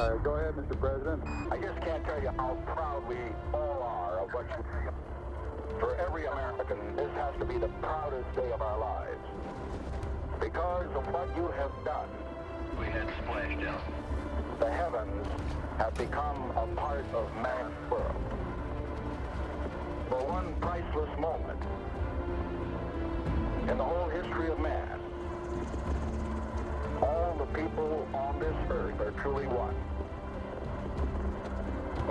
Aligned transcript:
Uh, 0.00 0.16
go 0.24 0.30
ahead, 0.36 0.54
Mr. 0.54 0.80
President. 0.80 1.22
I 1.50 1.58
just 1.58 1.78
can't 1.82 2.02
tell 2.06 2.22
you 2.22 2.30
how 2.38 2.56
proud 2.64 3.06
we 3.06 3.16
all 3.52 3.82
are 3.82 4.20
of 4.20 4.30
what 4.32 4.46
you 4.48 4.64
For 5.78 5.94
every 5.96 6.24
American, 6.24 6.96
this 6.96 7.12
has 7.16 7.34
to 7.38 7.44
be 7.44 7.58
the 7.58 7.68
proudest 7.84 8.34
day 8.34 8.50
of 8.50 8.62
our 8.62 8.78
lives. 8.78 9.20
Because 10.40 10.86
of 10.96 11.06
what 11.12 11.28
you 11.36 11.48
have 11.48 11.72
done. 11.84 12.08
We 12.78 12.86
had 12.86 13.08
splashdown. 13.08 13.78
The 14.58 14.72
heavens 14.72 15.26
have 15.76 15.92
become 15.92 16.50
a 16.56 16.66
part 16.80 17.04
of 17.12 17.30
man's 17.36 17.90
world. 17.90 18.16
For 20.08 20.24
one 20.24 20.54
priceless 20.62 21.12
moment 21.20 21.60
in 23.68 23.76
the 23.76 23.84
whole 23.84 24.08
history 24.08 24.50
of 24.50 24.58
man, 24.60 24.98
all 27.02 27.36
the 27.38 27.60
people 27.60 28.08
on 28.14 28.40
this 28.40 28.56
earth 28.70 28.98
are 29.02 29.12
truly 29.20 29.46
one. 29.46 29.74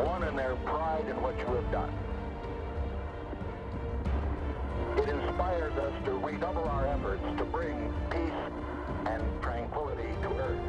One 0.05 0.23
in 0.23 0.35
their 0.35 0.55
pride 0.55 1.05
in 1.09 1.21
what 1.21 1.37
you 1.37 1.45
have 1.45 1.71
done. 1.71 1.93
It 4.97 5.09
inspires 5.09 5.73
us 5.73 5.93
to 6.05 6.11
redouble 6.13 6.63
our 6.63 6.87
efforts 6.87 7.21
to 7.37 7.43
bring 7.43 7.93
peace 8.09 8.31
and 9.05 9.21
tranquility 9.41 10.13
to 10.21 10.29
earth. 10.39 10.59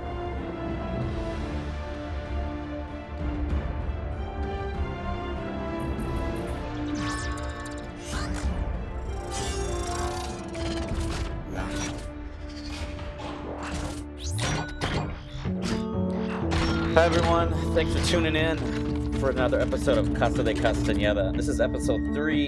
Hi 16.94 17.04
everyone, 17.04 17.52
thanks 17.74 17.94
for 17.94 18.04
tuning 18.06 18.34
in 18.34 18.89
for 19.20 19.28
another 19.28 19.60
episode 19.60 19.98
of 19.98 20.14
Casa 20.14 20.42
de 20.42 20.54
Castañeda. 20.54 21.36
This 21.36 21.46
is 21.46 21.60
episode 21.60 22.14
three, 22.14 22.46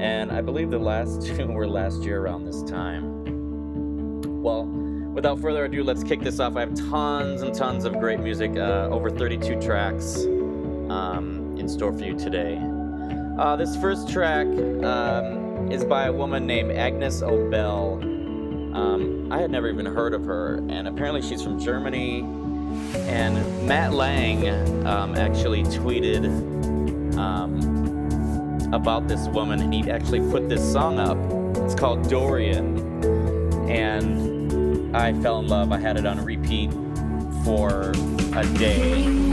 and 0.00 0.32
I 0.32 0.40
believe 0.40 0.72
the 0.72 0.80
last 0.80 1.24
two 1.26 1.46
were 1.46 1.68
last 1.68 2.02
year 2.02 2.20
around 2.20 2.44
this 2.44 2.60
time. 2.64 4.42
Well, 4.42 4.64
without 5.14 5.38
further 5.38 5.66
ado, 5.66 5.84
let's 5.84 6.02
kick 6.02 6.22
this 6.22 6.40
off. 6.40 6.56
I 6.56 6.60
have 6.60 6.74
tons 6.74 7.42
and 7.42 7.54
tons 7.54 7.84
of 7.84 7.92
great 8.00 8.18
music, 8.18 8.56
uh, 8.56 8.88
over 8.90 9.10
32 9.10 9.60
tracks 9.60 10.24
um, 10.24 11.54
in 11.56 11.68
store 11.68 11.92
for 11.96 12.02
you 12.02 12.18
today. 12.18 12.60
Uh, 13.38 13.54
this 13.54 13.76
first 13.76 14.08
track 14.08 14.48
um, 14.48 15.70
is 15.70 15.84
by 15.84 16.06
a 16.06 16.12
woman 16.12 16.48
named 16.48 16.72
Agnes 16.72 17.22
Obel. 17.22 18.02
Um, 18.74 19.30
I 19.30 19.38
had 19.38 19.52
never 19.52 19.68
even 19.68 19.86
heard 19.86 20.14
of 20.14 20.24
her, 20.24 20.56
and 20.68 20.88
apparently 20.88 21.22
she's 21.22 21.44
from 21.44 21.60
Germany. 21.60 22.41
And 23.06 23.66
Matt 23.66 23.92
Lange 23.92 24.86
um, 24.86 25.14
actually 25.14 25.62
tweeted 25.64 26.26
um, 27.16 28.72
about 28.72 29.08
this 29.08 29.28
woman, 29.28 29.60
and 29.60 29.72
he 29.72 29.90
actually 29.90 30.20
put 30.30 30.48
this 30.48 30.72
song 30.72 30.98
up. 30.98 31.16
It's 31.64 31.74
called 31.74 32.08
Dorian, 32.08 32.78
and 33.68 34.96
I 34.96 35.12
fell 35.22 35.40
in 35.40 35.48
love. 35.48 35.72
I 35.72 35.78
had 35.78 35.96
it 35.96 36.06
on 36.06 36.24
repeat 36.24 36.70
for 37.44 37.92
a 38.34 38.46
day. 38.58 39.31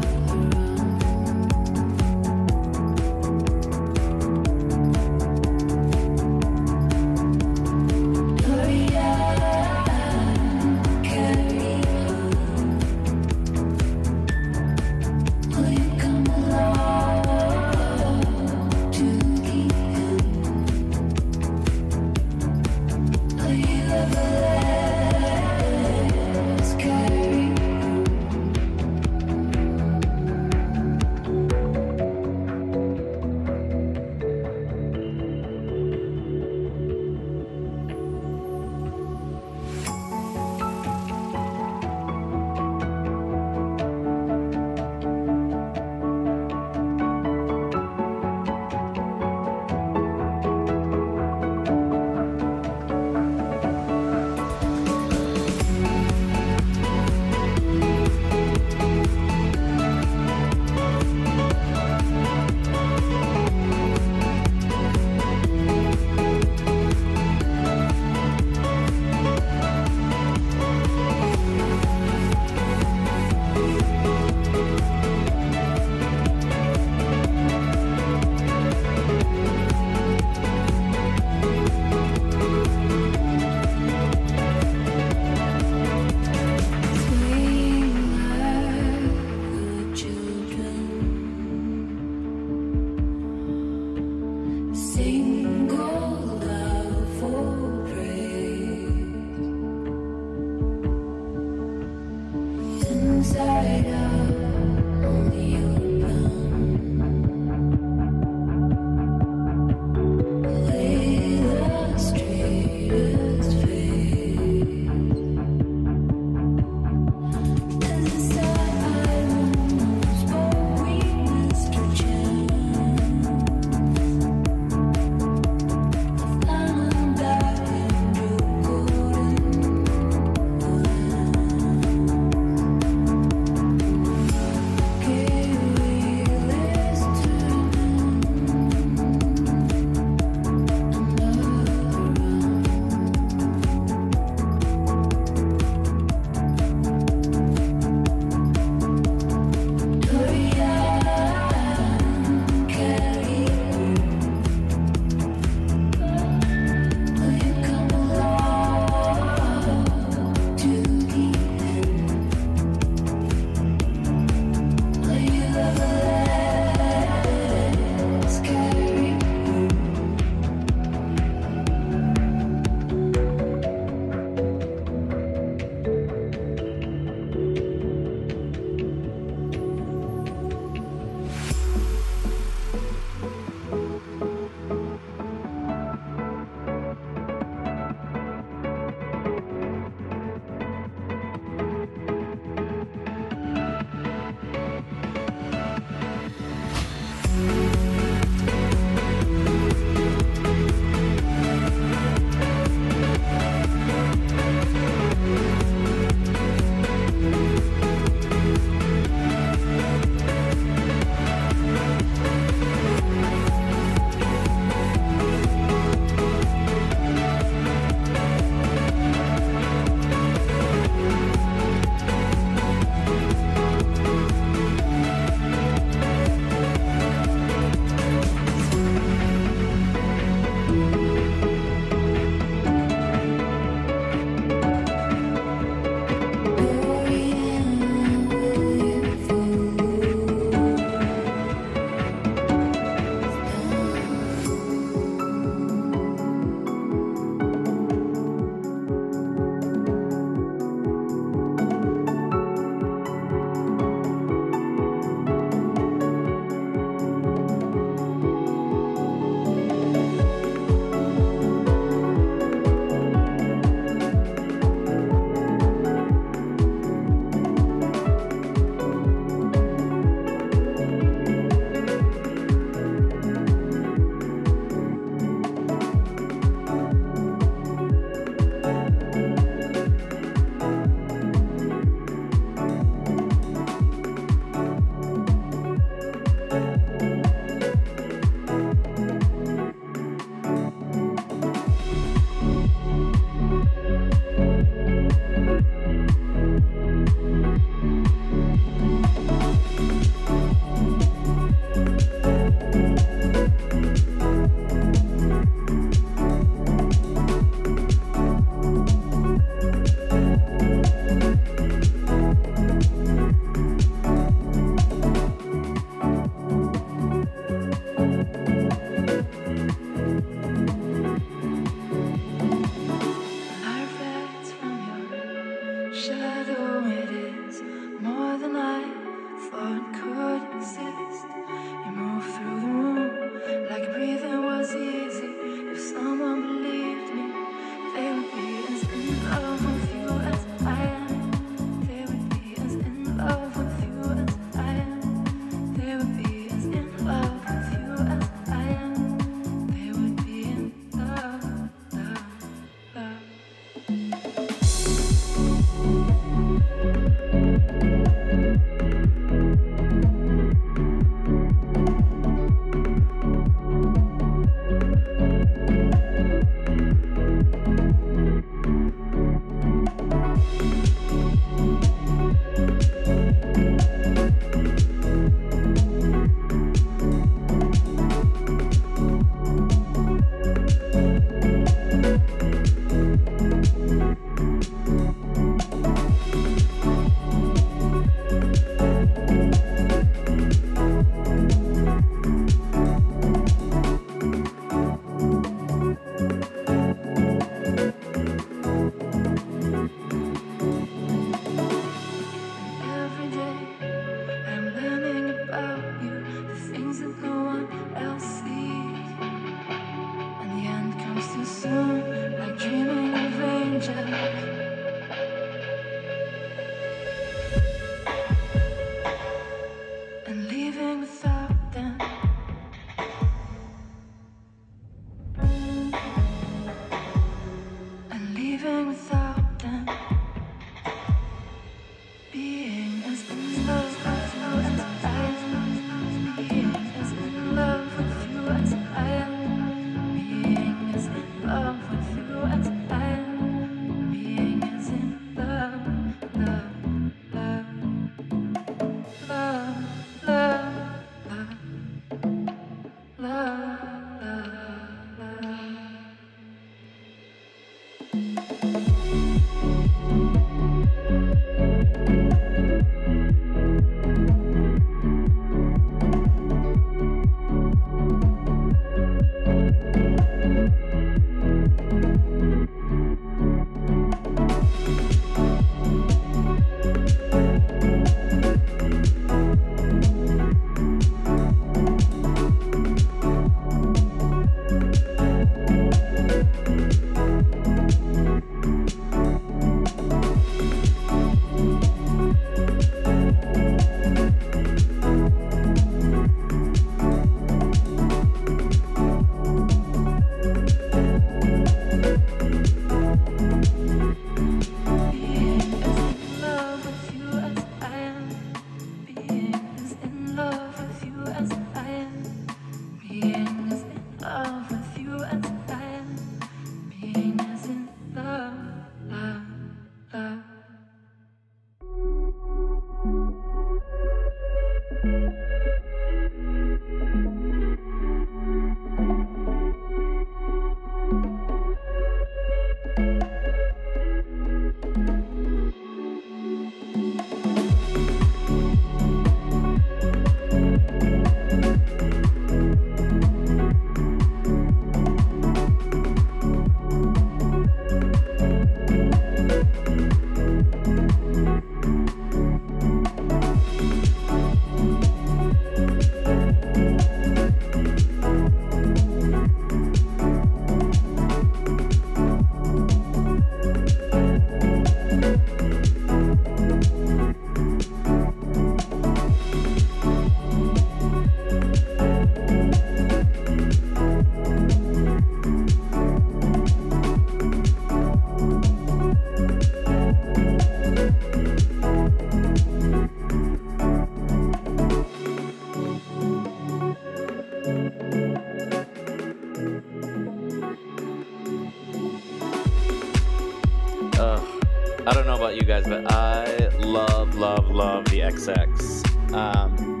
guys, 595.68 595.86
but 595.86 596.10
I 596.10 596.68
love, 596.78 597.34
love, 597.34 597.70
love 597.70 598.06
the 598.06 598.20
XX. 598.20 599.34
Um, 599.34 600.00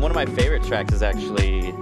one 0.00 0.10
of 0.10 0.16
my 0.16 0.26
favorite 0.26 0.64
tracks 0.64 0.92
is 0.92 1.00
actually 1.00 1.72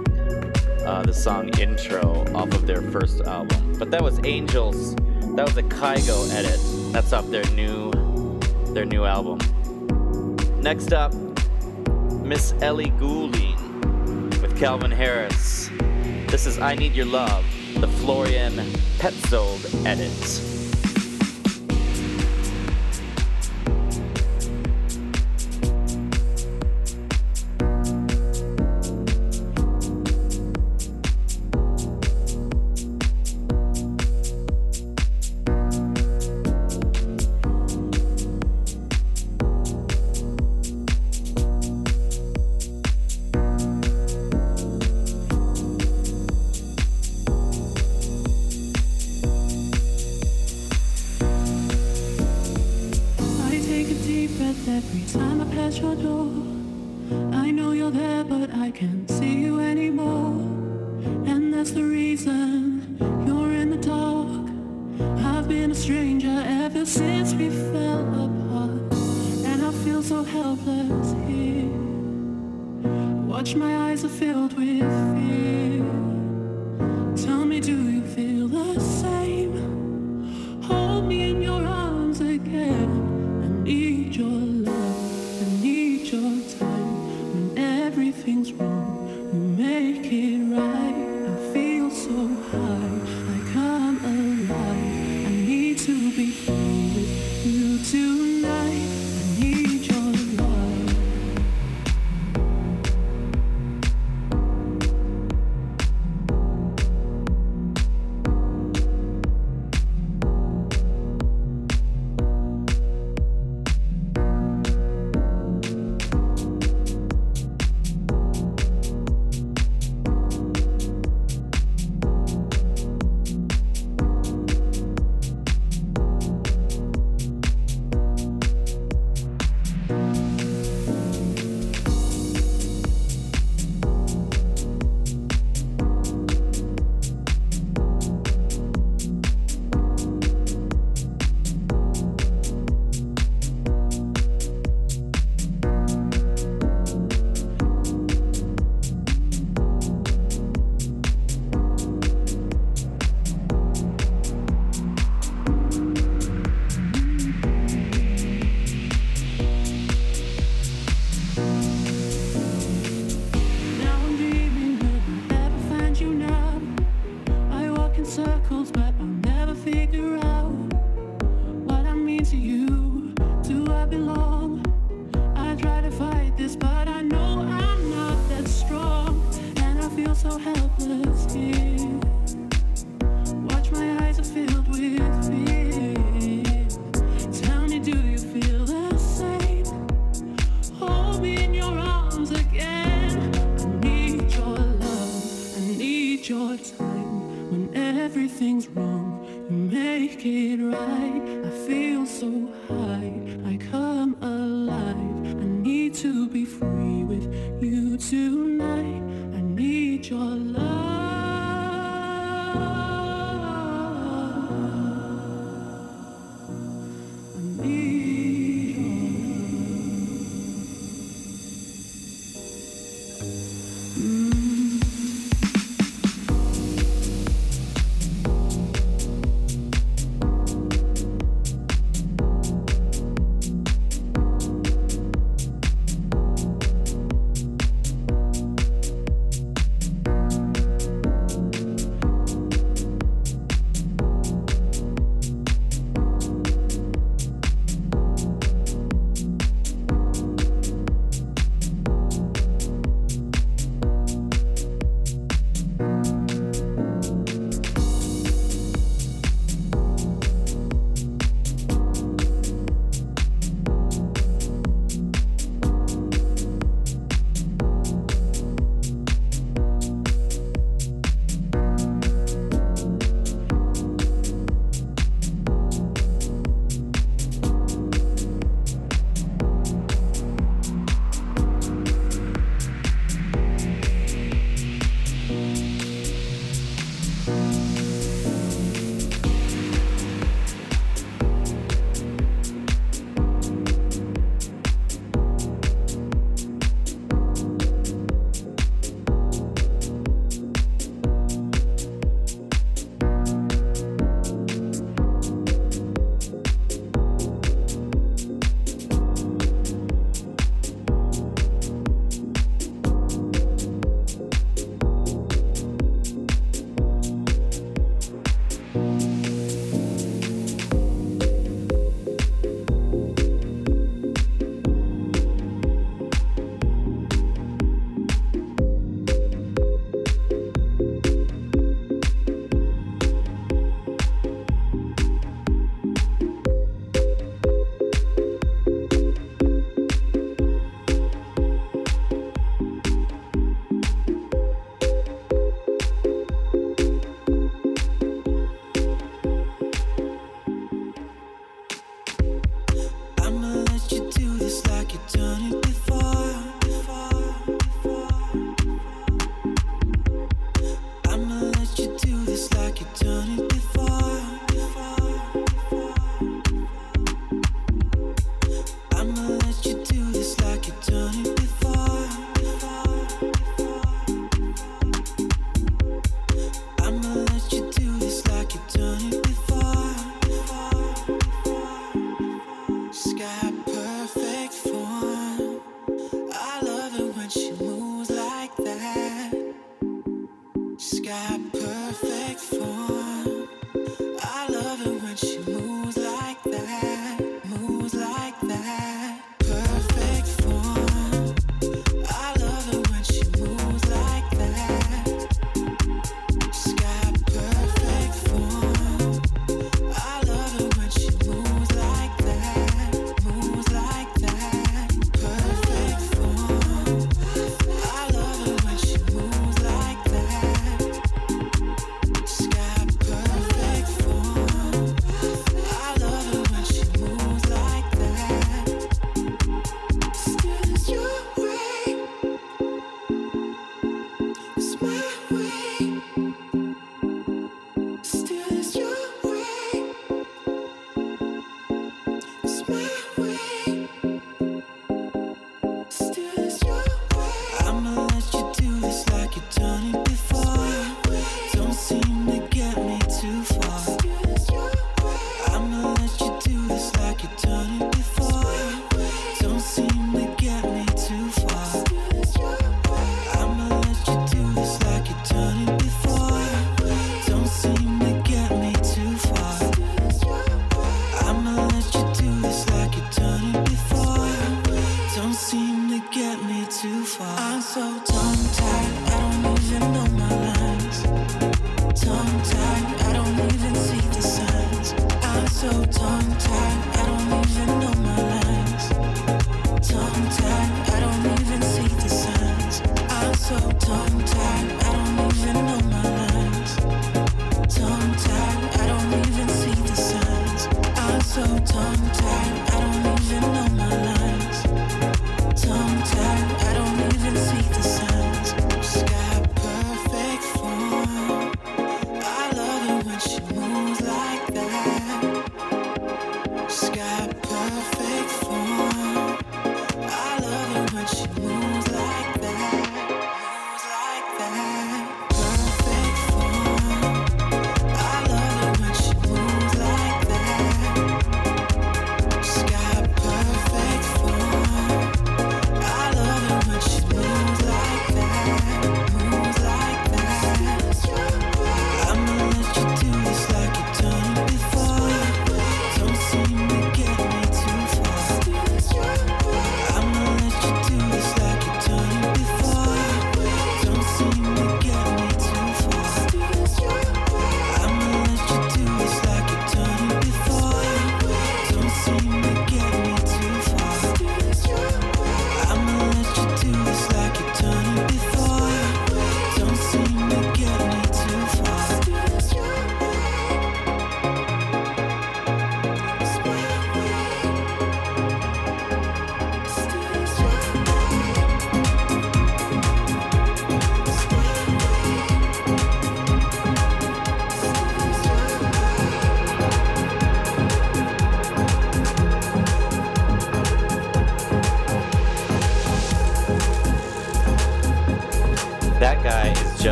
uh, 0.85 1.01
the 1.01 1.11
song 1.11 1.49
Intro 1.57 2.23
off 2.35 2.49
of 2.49 2.67
their 2.67 2.83
first 2.91 3.21
album. 3.21 3.73
But 3.79 3.89
that 3.89 4.03
was 4.03 4.19
Angels. 4.23 4.95
That 5.35 5.43
was 5.43 5.57
a 5.57 5.63
Kygo 5.63 6.31
edit. 6.35 6.59
That's 6.93 7.13
off 7.13 7.27
their 7.31 7.45
new 7.53 7.91
their 8.75 8.85
new 8.85 9.05
album. 9.05 9.39
Next 10.61 10.93
up, 10.93 11.11
Miss 12.21 12.53
Ellie 12.61 12.91
Goulding 12.91 13.57
with 14.39 14.55
Calvin 14.55 14.91
Harris. 14.91 15.71
This 16.27 16.45
is 16.45 16.59
I 16.59 16.75
Need 16.75 16.93
Your 16.93 17.07
Love, 17.07 17.43
the 17.79 17.87
Florian 17.87 18.53
Paetzold 18.99 19.83
edit. 19.83 20.54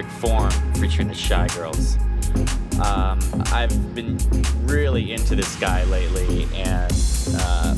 Perfect 0.00 0.20
Form 0.20 0.50
featuring 0.76 1.08
the 1.08 1.14
Shy 1.14 1.46
Girls. 1.48 1.98
Um, 2.80 3.20
I've 3.52 3.94
been 3.94 4.16
really 4.62 5.12
into 5.12 5.36
this 5.36 5.54
guy 5.56 5.84
lately, 5.84 6.48
and 6.54 6.90
uh, 7.34 7.74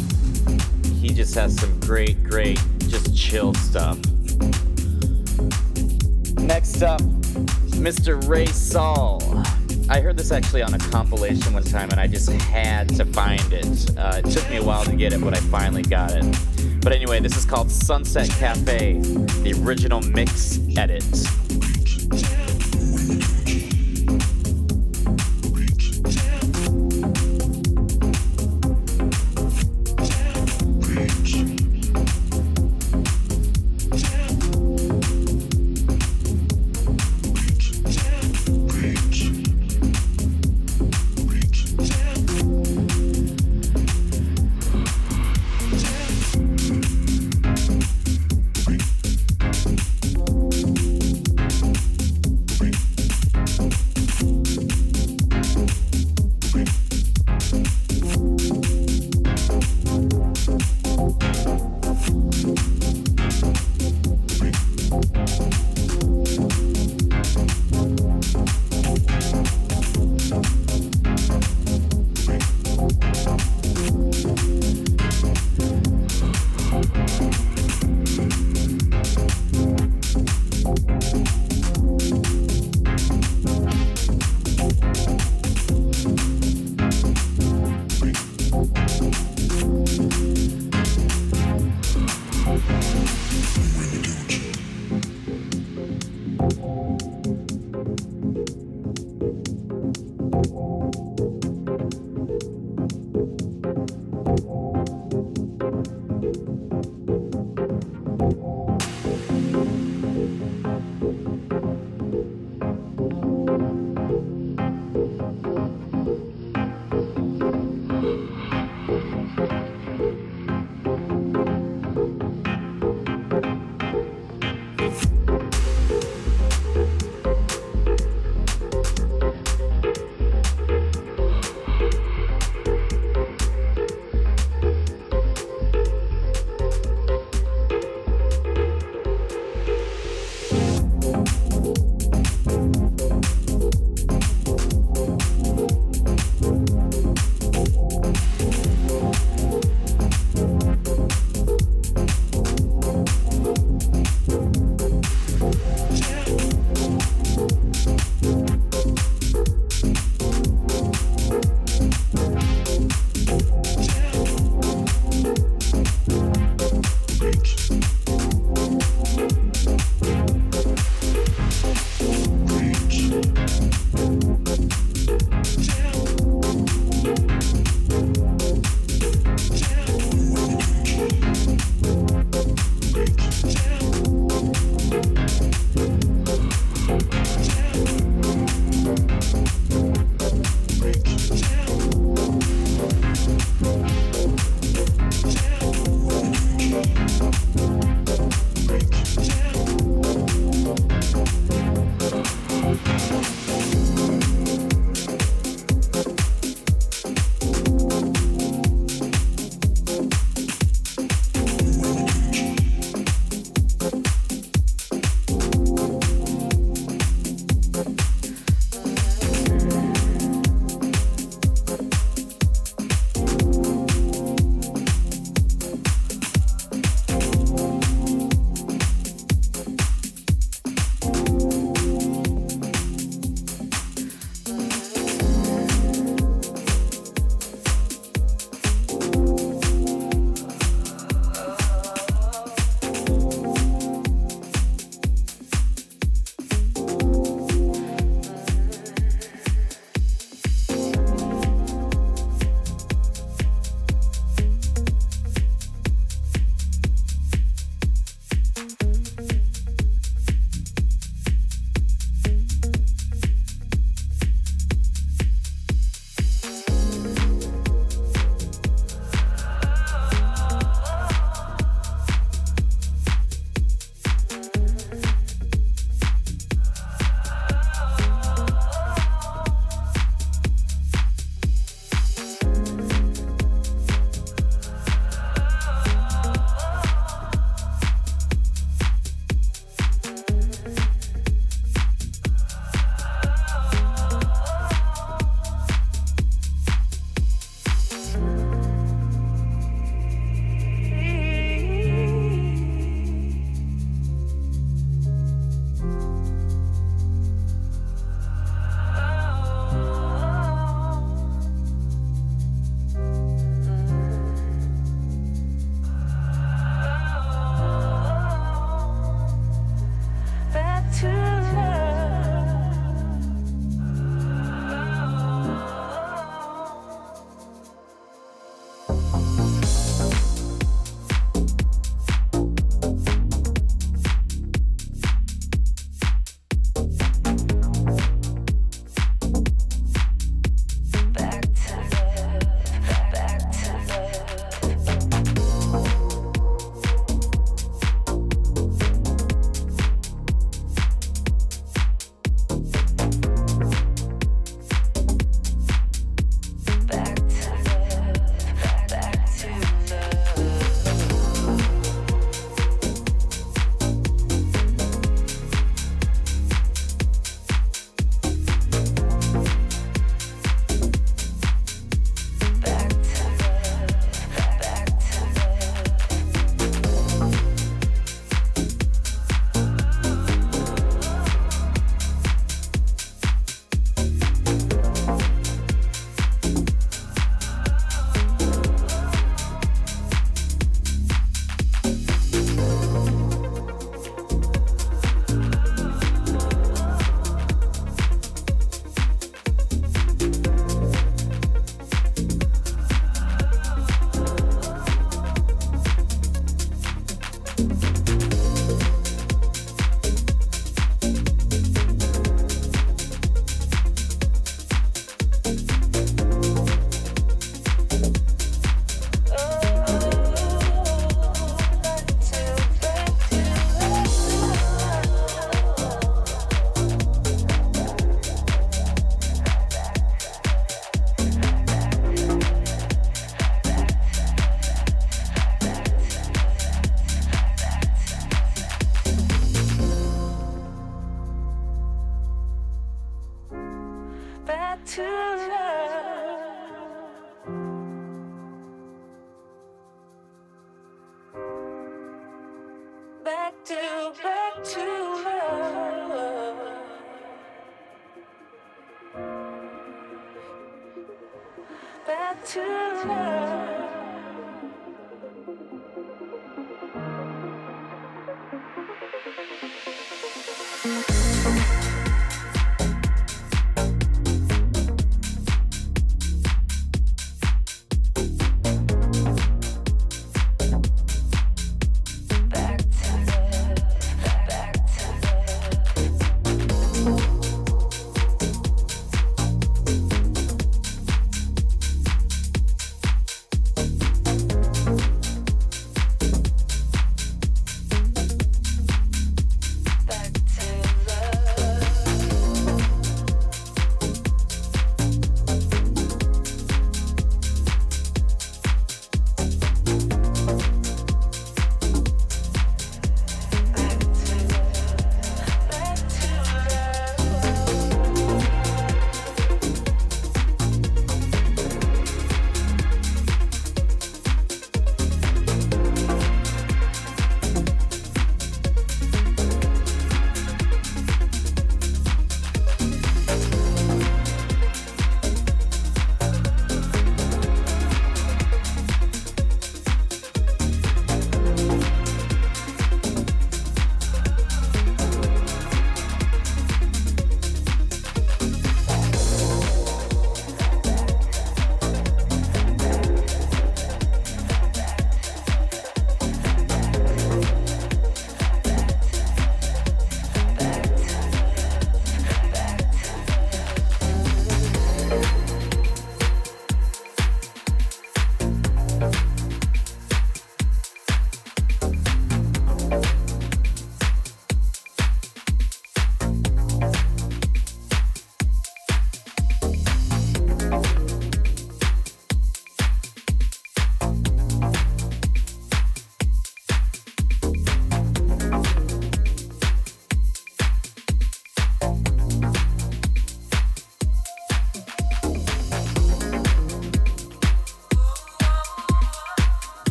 he 1.01 1.09
just 1.09 1.35
has 1.35 1.59
some 1.59 1.81
great, 1.81 2.23
great, 2.23 2.63
just 2.87 3.17
chill 3.17 3.55
stuff. 3.55 3.99
Next 6.37 6.83
up, 6.83 7.01
Mr. 7.81 8.29
Ray 8.29 8.47
Saul. 8.47 9.21
I 9.91 10.01
heard 10.01 10.17
this 10.17 10.31
actually 10.31 10.63
on 10.63 10.75
a 10.75 10.79
compilation 10.79 11.55
one 11.55 11.65
time, 11.65 11.91
and 11.91 11.99
I 11.99 12.07
just 12.07 12.31
had 12.31 12.89
to 12.91 13.05
find 13.05 13.53
it. 13.53 13.99
Uh, 13.99 14.23
it 14.25 14.31
took 14.31 14.49
me 14.49 14.59
a 14.59 14.63
while 14.63 14.85
to 14.85 14.95
get 14.95 15.13
it, 15.13 15.21
but 15.21 15.35
I 15.35 15.41
finally 15.41 15.83
got 15.83 16.13
it. 16.13 16.81
But 16.83 16.93
anyway, 16.93 17.19
this 17.19 17.37
is 17.37 17.45
called 17.45 17.69
Sunset 17.69 18.29
Cafe, 18.31 19.01
the 19.43 19.61
original 19.65 20.01
mix 20.03 20.61
edit. 20.77 21.05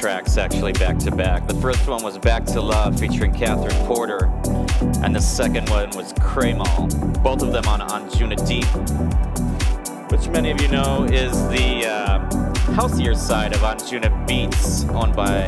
Tracks 0.00 0.38
actually 0.38 0.72
back 0.72 0.96
to 1.00 1.10
back. 1.10 1.46
The 1.46 1.52
first 1.56 1.86
one 1.86 2.02
was 2.02 2.16
Back 2.16 2.46
to 2.46 2.60
Love 2.62 2.98
featuring 2.98 3.34
Catherine 3.34 3.76
Porter, 3.86 4.32
and 5.02 5.14
the 5.14 5.20
second 5.20 5.68
one 5.68 5.90
was 5.90 6.14
Craymal. 6.14 7.22
Both 7.22 7.42
of 7.42 7.52
them 7.52 7.66
on 7.66 7.80
Anjuna 7.80 8.36
Deep, 8.48 8.64
which 10.10 10.26
many 10.30 10.52
of 10.52 10.60
you 10.62 10.68
know 10.68 11.04
is 11.04 11.32
the 11.48 11.86
uh, 11.86 13.14
side 13.14 13.52
of 13.52 13.60
Anjuna 13.60 14.26
Beats, 14.26 14.84
owned 14.84 15.14
by 15.14 15.46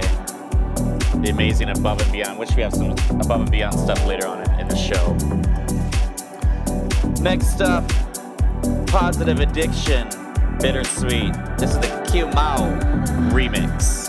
the 1.22 1.30
amazing 1.30 1.70
Above 1.70 2.02
and 2.02 2.12
Beyond, 2.12 2.38
which 2.38 2.54
we 2.54 2.60
have 2.60 2.74
some 2.74 2.90
Above 3.22 3.40
and 3.40 3.50
Beyond 3.50 3.80
stuff 3.80 4.04
later 4.04 4.26
on 4.26 4.42
in, 4.42 4.60
in 4.60 4.68
the 4.68 4.76
show. 4.76 5.14
Next 7.22 7.62
up, 7.62 7.88
Positive 8.86 9.40
Addiction, 9.40 10.08
Bittersweet. 10.58 11.32
This 11.56 11.70
is 11.70 11.78
the 11.78 11.86
Kiwamu 12.04 13.30
remix. 13.30 14.01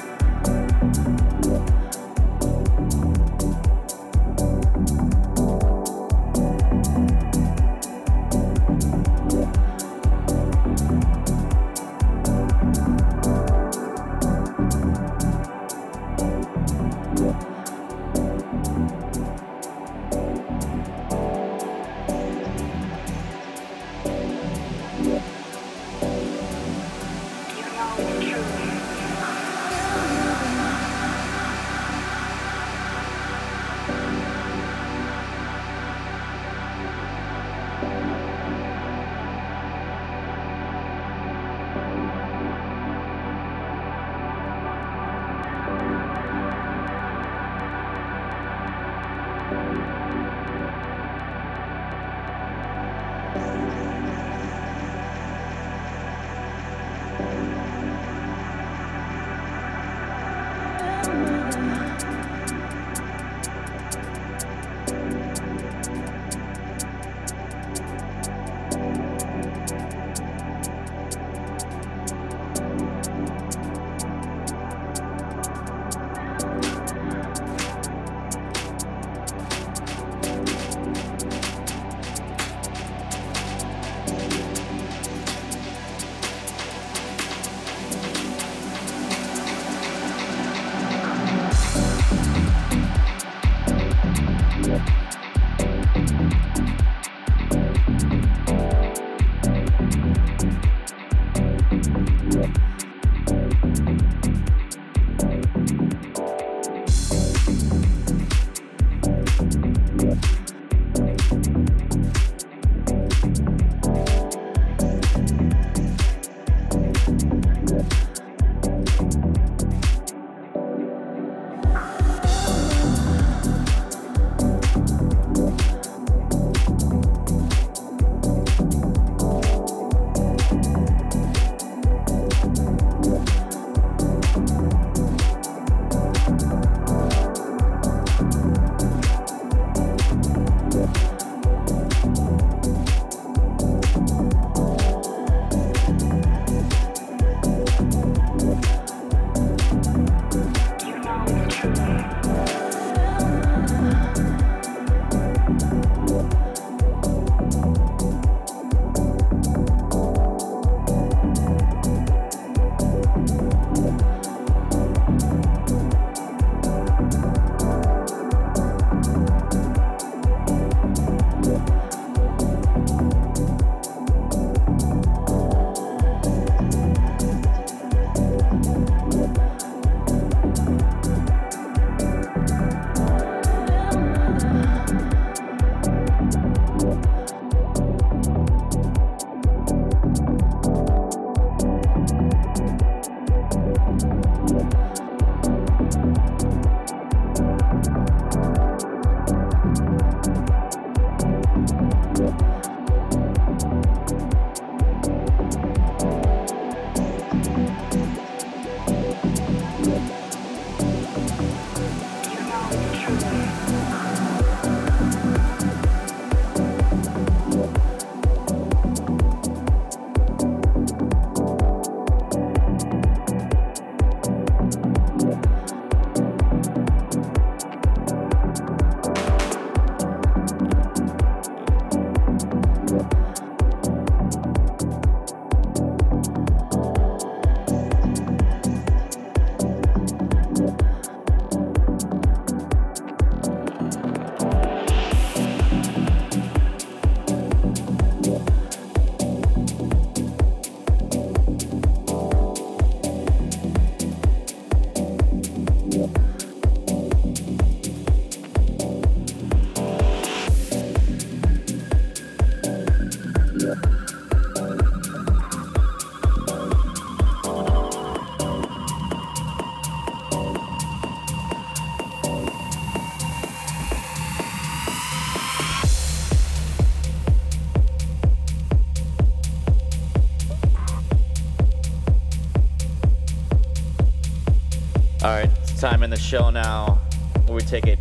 Time 285.84 286.02
in 286.02 286.10
the 286.10 286.18
show 286.18 286.50
now 286.50 286.98
where 287.46 287.56
we 287.56 287.62
take 287.62 287.88
it 287.88 288.00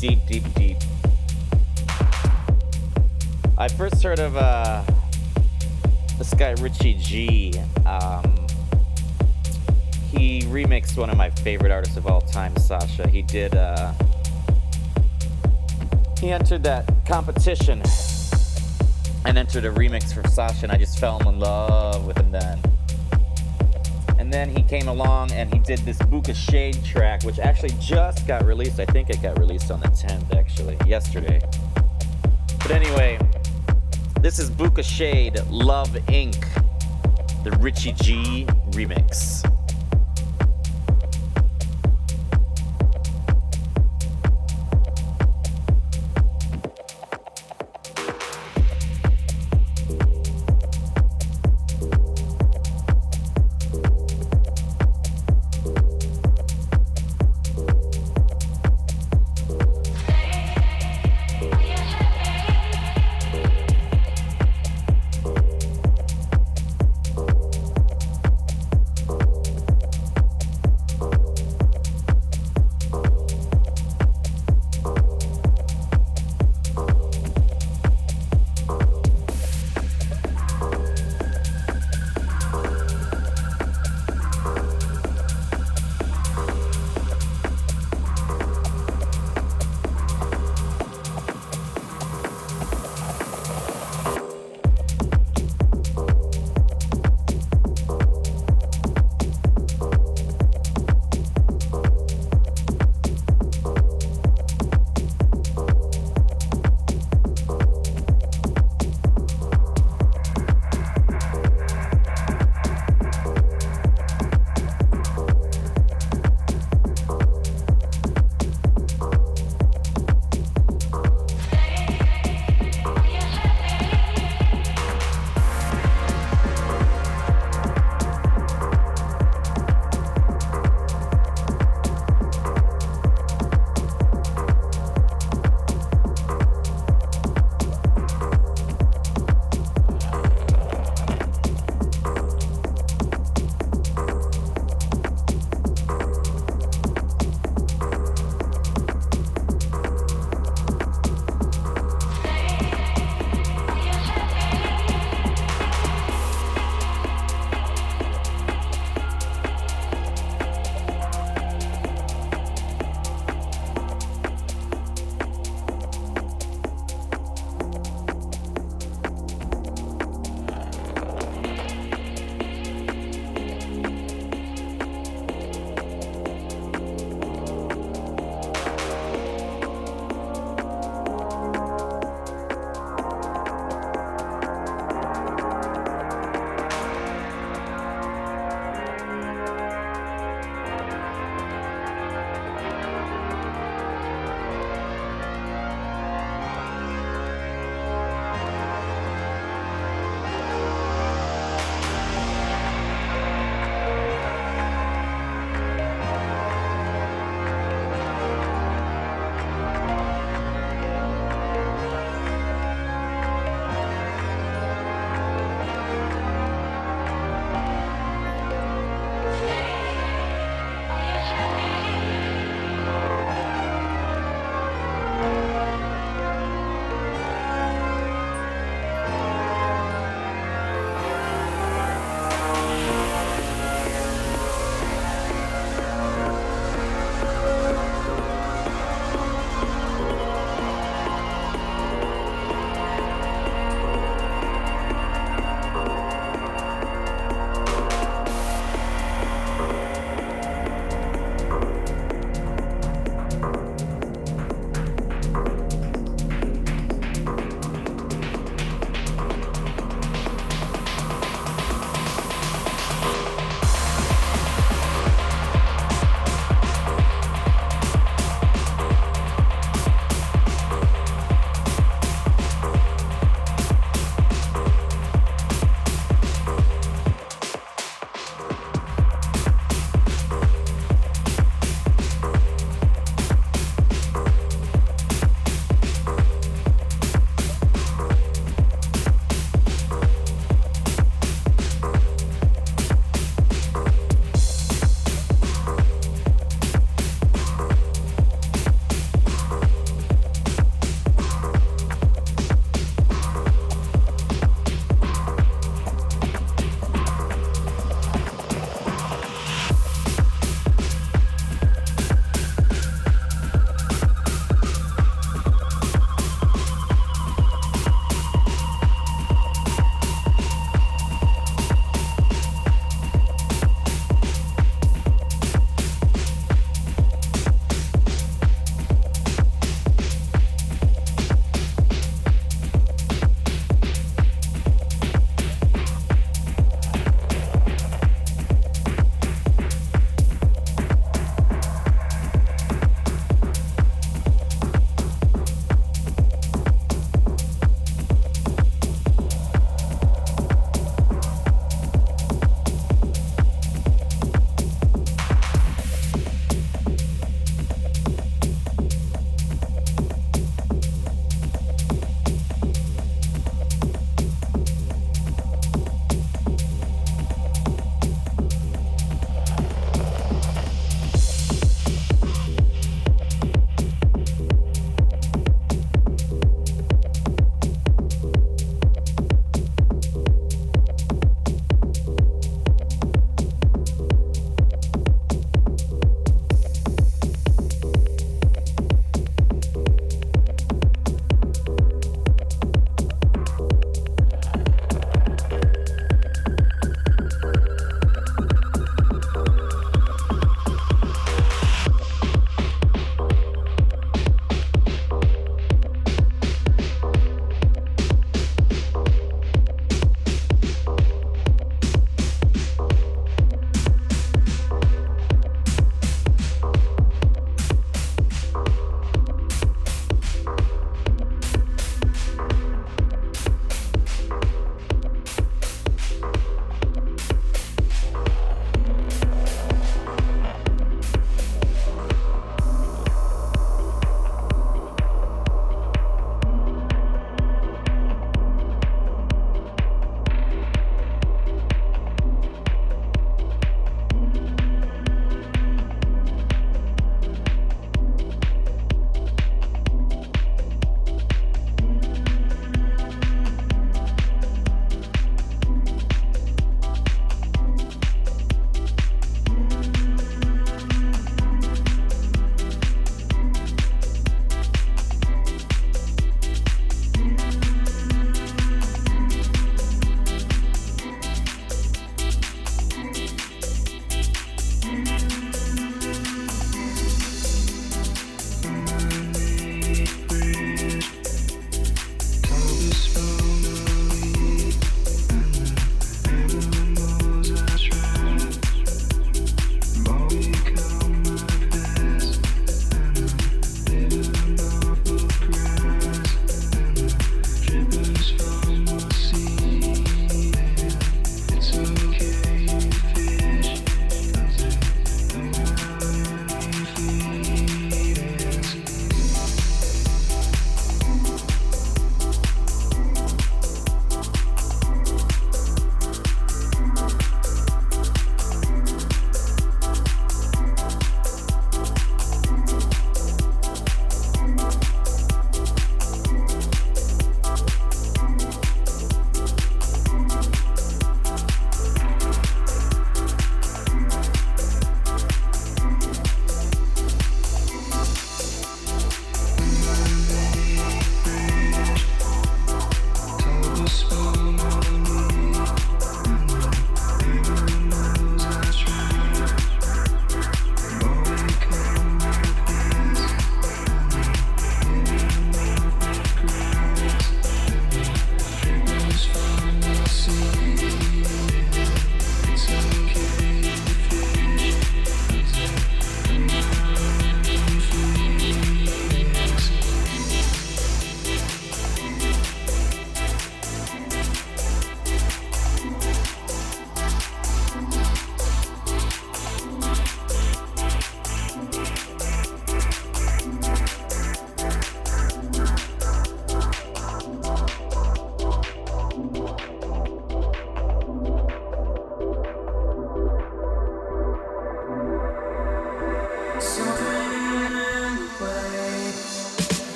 deep, 0.00 0.18
deep, 0.26 0.42
deep. 0.54 0.78
I 3.58 3.68
first 3.68 4.02
heard 4.02 4.18
of 4.18 4.34
uh, 4.34 4.82
this 6.16 6.32
guy 6.32 6.52
Richie 6.52 6.94
G. 6.94 7.52
Um, 7.84 8.46
he 10.10 10.40
remixed 10.44 10.96
one 10.96 11.10
of 11.10 11.18
my 11.18 11.28
favorite 11.28 11.70
artists 11.70 11.98
of 11.98 12.06
all 12.06 12.22
time, 12.22 12.56
Sasha. 12.56 13.06
He 13.06 13.20
did. 13.20 13.54
Uh, 13.54 13.92
he 16.18 16.32
entered 16.32 16.62
that 16.62 16.90
competition 17.06 17.82
and 19.26 19.36
entered 19.36 19.66
a 19.66 19.70
remix 19.70 20.14
for 20.14 20.26
Sasha, 20.30 20.64
and 20.64 20.72
I 20.72 20.78
just 20.78 20.98
fell 20.98 21.18
in 21.28 21.38
love 21.38 22.06
with 22.06 22.16
him 22.16 22.30
then. 22.32 22.71
And 24.32 24.48
then 24.48 24.56
he 24.56 24.62
came 24.62 24.88
along 24.88 25.30
and 25.32 25.52
he 25.52 25.60
did 25.60 25.80
this 25.80 25.98
Booka 25.98 26.34
Shade 26.34 26.82
track, 26.82 27.22
which 27.22 27.38
actually 27.38 27.74
just 27.78 28.26
got 28.26 28.46
released. 28.46 28.80
I 28.80 28.86
think 28.86 29.10
it 29.10 29.20
got 29.20 29.38
released 29.38 29.70
on 29.70 29.80
the 29.80 29.88
10th, 29.88 30.34
actually, 30.34 30.78
yesterday. 30.86 31.38
But 32.56 32.70
anyway, 32.70 33.18
this 34.22 34.38
is 34.38 34.48
Booka 34.48 34.82
Shade 34.82 35.38
Love 35.50 35.90
Inc., 36.06 36.46
the 37.44 37.50
Richie 37.58 37.92
G 37.92 38.46
remix. 38.70 39.51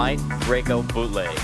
Mike 0.00 0.20
Griego 0.46 0.80
bootleg. 0.94 1.39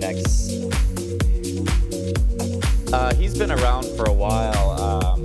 Next. 0.00 0.50
Uh, 2.92 3.14
he's 3.14 3.38
been 3.38 3.52
around 3.52 3.84
for 3.96 4.06
a 4.06 4.12
while. 4.12 4.70
Um, 4.70 5.22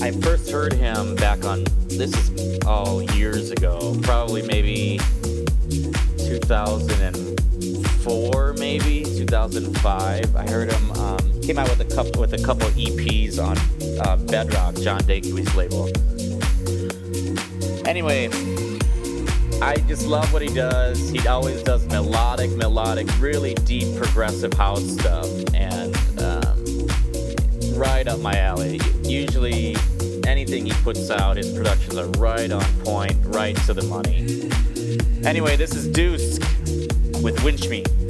I 0.00 0.12
first 0.20 0.48
heard 0.50 0.72
him 0.74 1.16
back 1.16 1.44
on, 1.44 1.64
this 1.88 2.14
is 2.14 2.30
all 2.66 3.02
years 3.14 3.50
ago, 3.50 3.96
probably 4.02 4.42
maybe 4.42 5.00
2004, 6.18 8.52
maybe 8.52 9.02
2005. 9.04 10.36
I 10.36 10.46
heard 10.48 10.70
him. 10.70 10.92
Um, 10.92 11.18
came 11.40 11.58
out 11.58 11.68
with 11.68 11.80
a 11.80 11.94
couple 11.94 12.20
with 12.20 12.34
a 12.34 12.42
couple 12.42 12.66
EPs 12.68 13.38
on 13.38 13.56
uh, 14.06 14.16
Bedrock, 14.16 14.76
John 14.76 15.00
Digweed's 15.00 15.54
label. 15.54 15.90
Anyway, 17.86 18.28
I 19.60 19.76
just 19.88 20.06
love 20.06 20.32
what 20.32 20.42
he 20.42 20.48
does. 20.48 21.10
He 21.10 21.26
always 21.26 21.62
does 21.62 21.73
melodic, 22.50 23.08
really 23.18 23.54
deep 23.54 23.96
progressive 23.96 24.52
house 24.54 24.84
stuff, 24.84 25.28
and 25.54 25.96
um, 26.20 27.78
right 27.78 28.06
up 28.06 28.20
my 28.20 28.36
alley. 28.38 28.80
Usually, 29.02 29.76
anything 30.26 30.66
he 30.66 30.72
puts 30.82 31.10
out, 31.10 31.36
his 31.36 31.52
productions 31.52 31.96
are 31.96 32.08
right 32.18 32.50
on 32.50 32.64
point, 32.84 33.16
right 33.26 33.56
to 33.66 33.74
the 33.74 33.82
money. 33.82 34.50
Anyway, 35.26 35.56
this 35.56 35.74
is 35.74 35.88
Dousk 35.88 36.40
with 37.22 37.36
Winchme. 37.38 38.03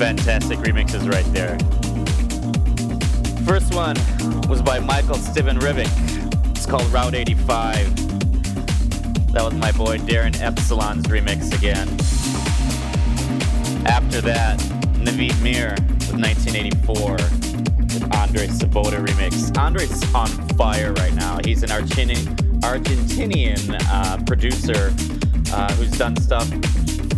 Fantastic 0.00 0.58
remixes 0.60 1.12
right 1.12 1.26
there. 1.30 1.58
First 3.44 3.74
one 3.74 3.96
was 4.48 4.62
by 4.62 4.78
Michael 4.78 5.16
Stiven 5.16 5.60
Rivic. 5.60 5.90
It's 6.52 6.64
called 6.64 6.86
Route 6.86 7.14
85. 7.14 7.94
That 9.34 9.44
was 9.44 9.52
my 9.52 9.70
boy 9.72 9.98
Darin 9.98 10.34
Epsilon's 10.36 11.06
remix 11.08 11.54
again. 11.54 11.86
After 13.86 14.22
that, 14.22 14.58
Navid 14.94 15.38
Mehr 15.42 15.72
with 16.08 16.18
1984 16.18 17.12
with 17.12 18.14
Andre 18.14 18.46
Sobota 18.46 19.04
remix. 19.04 19.54
Andre's 19.58 20.02
on 20.14 20.28
fire 20.56 20.94
right 20.94 21.12
now. 21.12 21.40
He's 21.44 21.62
an 21.62 21.68
Argentinian, 21.68 22.24
Argentinian 22.60 23.78
uh, 23.90 24.16
producer 24.24 24.94
uh, 25.52 25.70
who's 25.74 25.90
done 25.90 26.16
stuff 26.16 26.48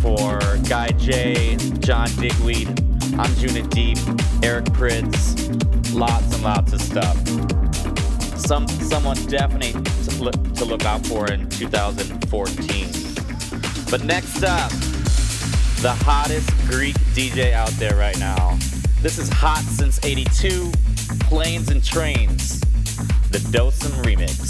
for 0.03 0.37
Guy 0.67 0.89
J, 0.97 1.55
John 1.79 2.09
Digweed, 2.17 2.67
Anjuna 3.15 3.69
Deep, 3.69 3.97
Eric 4.43 4.65
Prydz, 4.65 5.93
lots 5.93 6.35
and 6.35 6.43
lots 6.43 6.73
of 6.73 6.81
stuff. 6.81 7.17
Some 8.37 8.67
someone 8.67 9.15
definitely 9.27 9.71
to 9.71 10.21
look, 10.21 10.53
to 10.55 10.65
look 10.65 10.83
out 10.83 11.05
for 11.05 11.31
in 11.31 11.49
2014. 11.49 12.87
But 13.89 14.03
next 14.03 14.43
up, 14.43 14.71
the 15.81 15.95
hottest 16.03 16.49
Greek 16.67 16.95
DJ 17.15 17.53
out 17.53 17.71
there 17.79 17.95
right 17.95 18.19
now. 18.19 18.59
This 19.01 19.17
is 19.17 19.29
hot 19.29 19.63
since 19.63 20.03
82, 20.03 20.69
Planes 21.21 21.69
and 21.71 21.81
Trains, 21.81 22.59
the 23.29 23.39
Dosem 23.51 24.03
remix. 24.03 24.42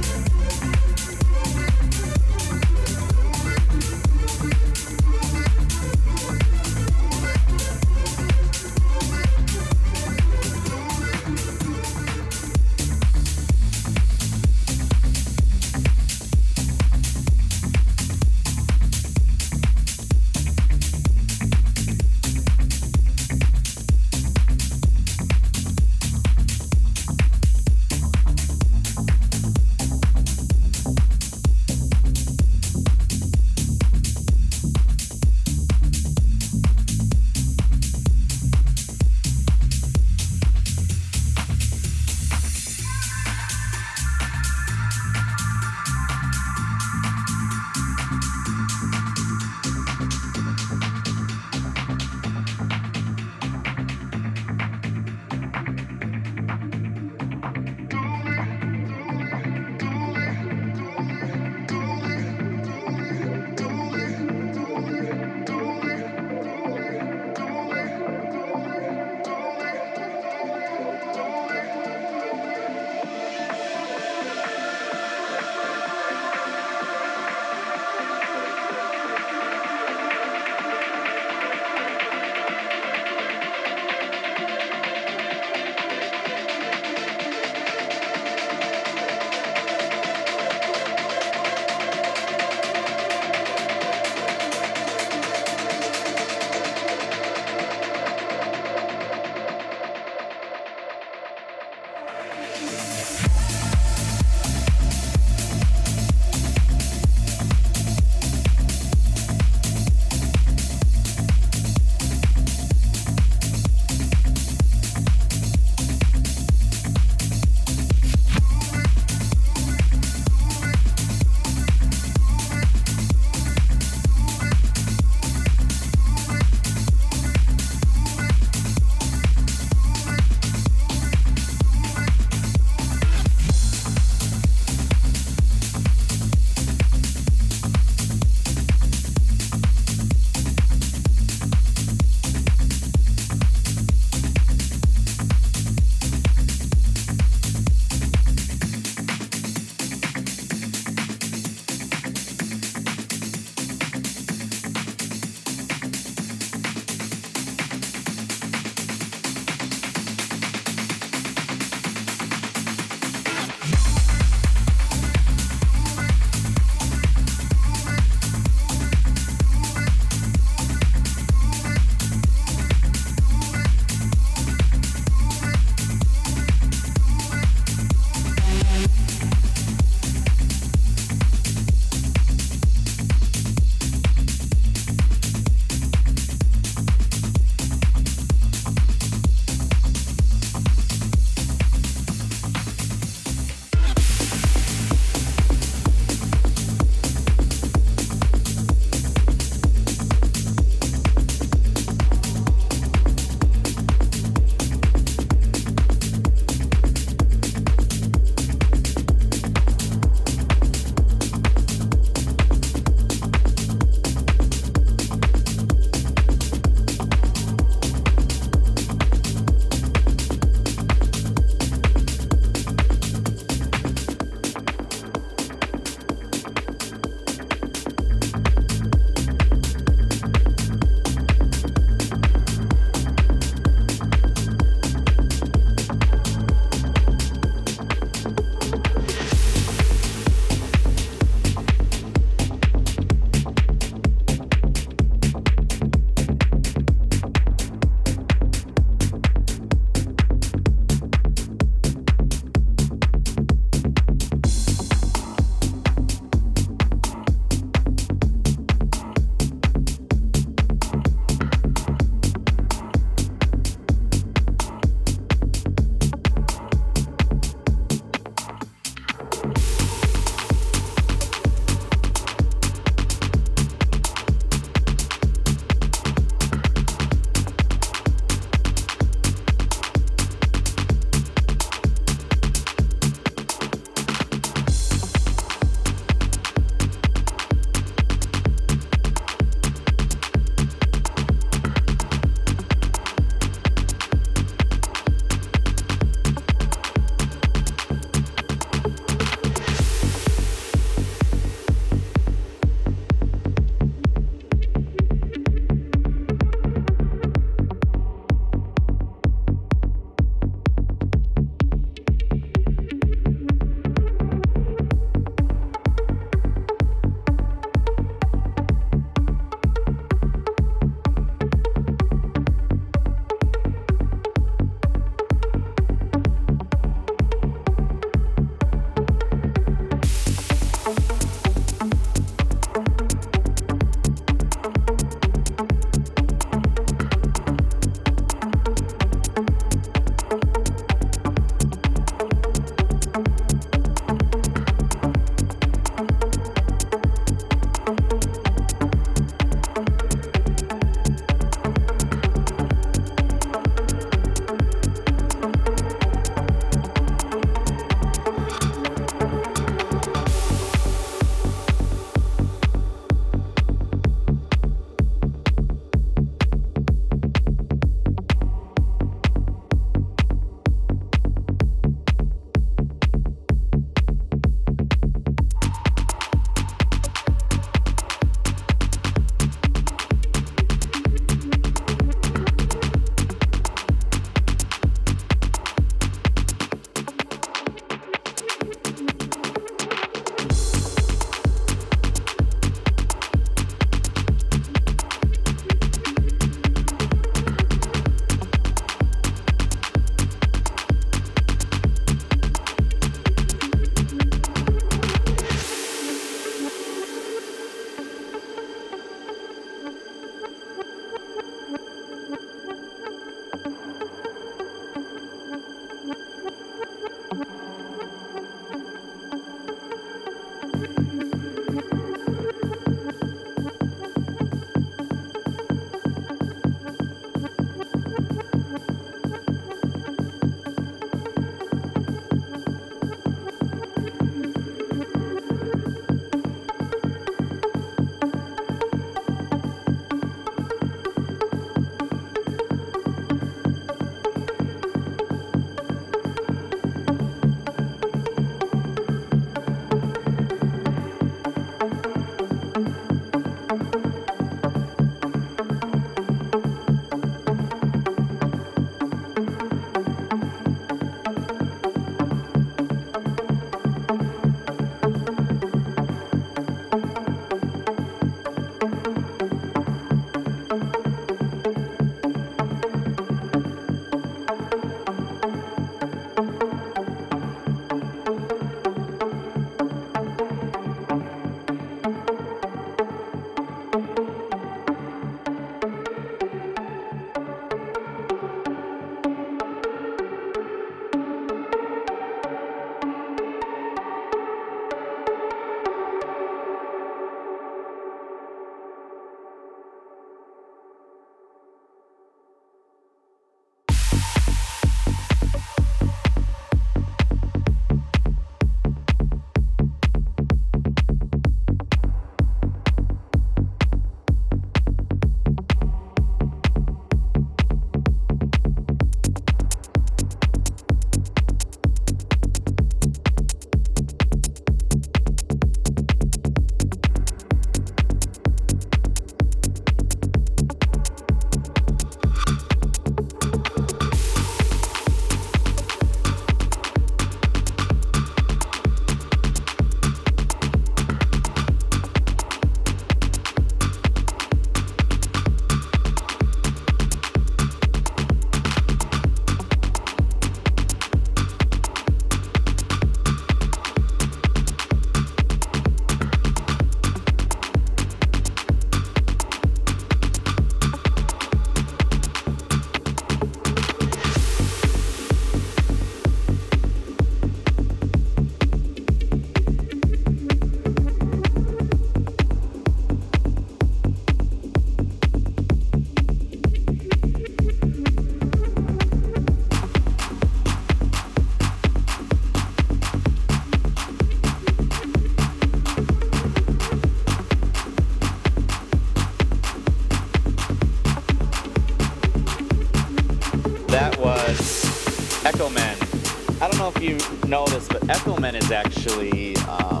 You 597.04 597.18
know 597.48 597.66
this, 597.66 597.86
but 597.86 598.08
Echomen 598.08 598.54
is 598.54 598.70
actually 598.70 599.54
um, 599.68 600.00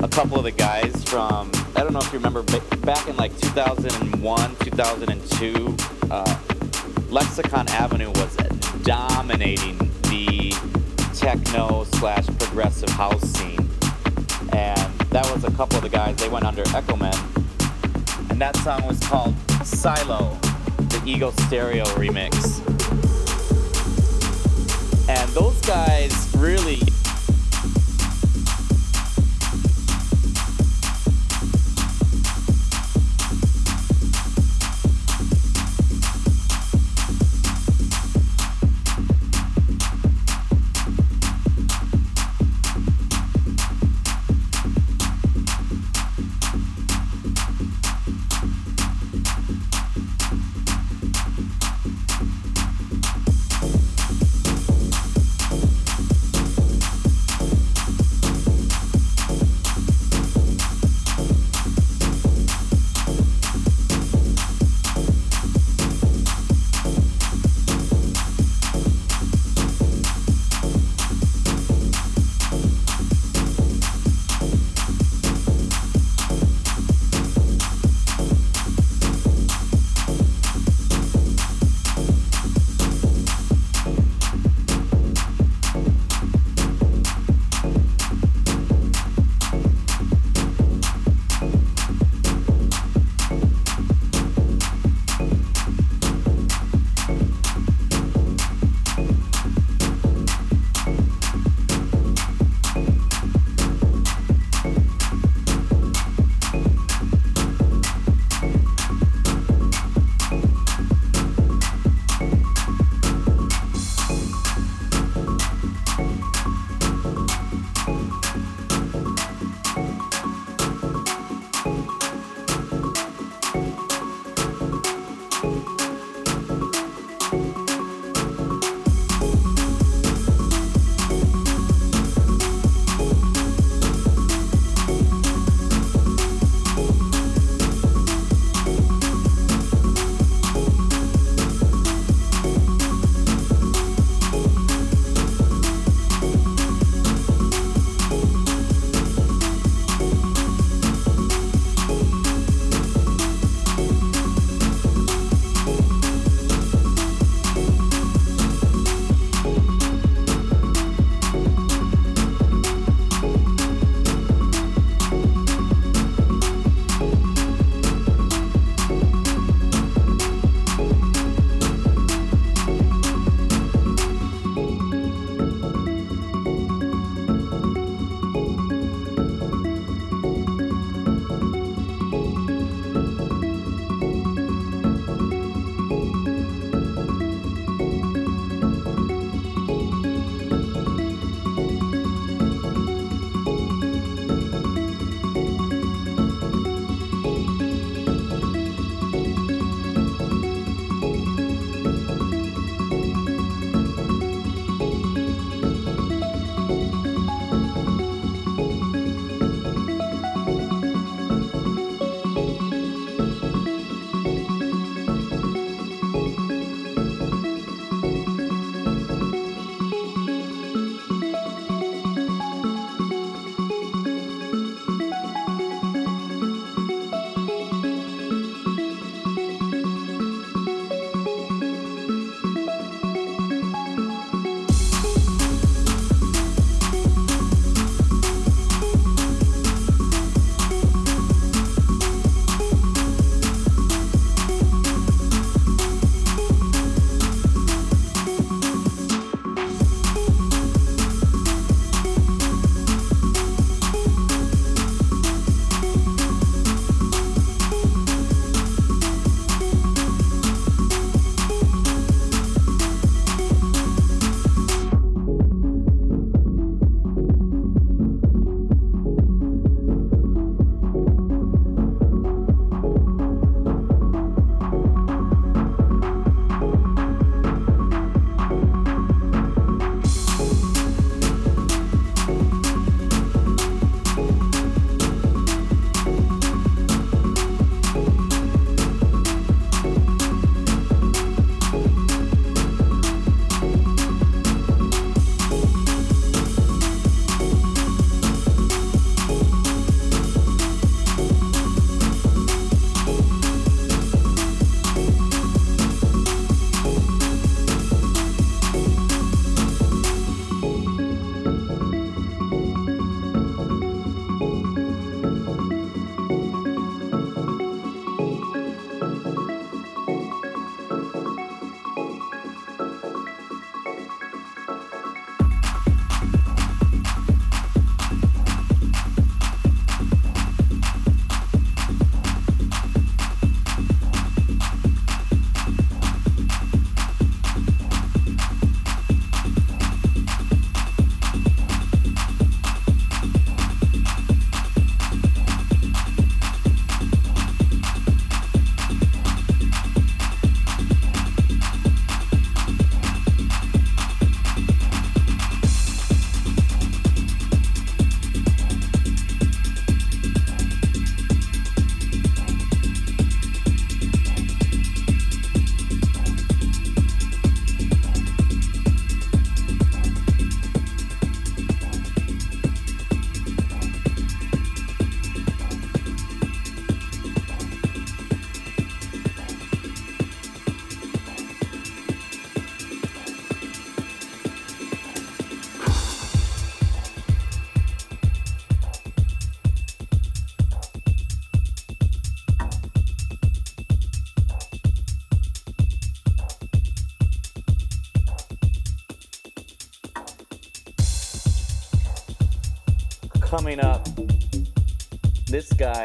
a 0.00 0.08
couple 0.08 0.36
of 0.36 0.44
the 0.44 0.52
guys 0.54 1.02
from. 1.04 1.50
I 1.74 1.80
don't 1.82 1.94
know 1.94 2.00
if 2.00 2.12
you 2.12 2.18
remember 2.18 2.42
back 2.82 3.08
in 3.08 3.16
like 3.16 3.34
2001, 3.40 4.56
2002. 4.56 5.76
Uh, 6.10 6.38
Lexicon 7.08 7.66
Avenue 7.68 8.10
was 8.10 8.36
dominating 8.82 9.78
the 10.02 10.54
techno 11.14 11.84
slash 11.84 12.26
progressive 12.38 12.90
house 12.90 13.22
scene, 13.22 13.66
and 14.52 14.92
that 15.08 15.26
was 15.32 15.44
a 15.44 15.50
couple 15.52 15.78
of 15.78 15.84
the 15.84 15.88
guys. 15.88 16.16
They 16.16 16.28
went 16.28 16.44
under 16.44 16.64
Echomen, 16.76 17.14
and 18.28 18.38
that 18.42 18.54
song 18.56 18.86
was 18.86 19.00
called 19.00 19.34
Cylo, 19.62 20.38
the 20.76 20.98
Egostereo 21.10 21.86
remix. 21.94 22.73
Those 25.34 25.60
guys 25.62 26.32
really 26.36 26.80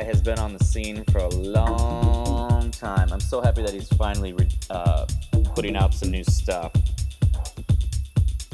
has 0.10 0.22
been 0.22 0.40
on 0.40 0.53
the 0.53 0.64
scene 0.64 1.03
for 1.11 1.19
a 1.19 1.30
long 1.30 2.72
time. 2.72 3.14
I'm 3.14 3.19
so 3.19 3.41
happy 3.41 3.61
that 3.61 3.73
he's 3.73 3.88
finally 3.90 4.34
re- 4.34 4.49
uh, 4.72 5.06
putting 5.53 5.76
out 5.76 5.94
some 5.94 6.10
new 6.10 6.23
stuff. 6.23 6.72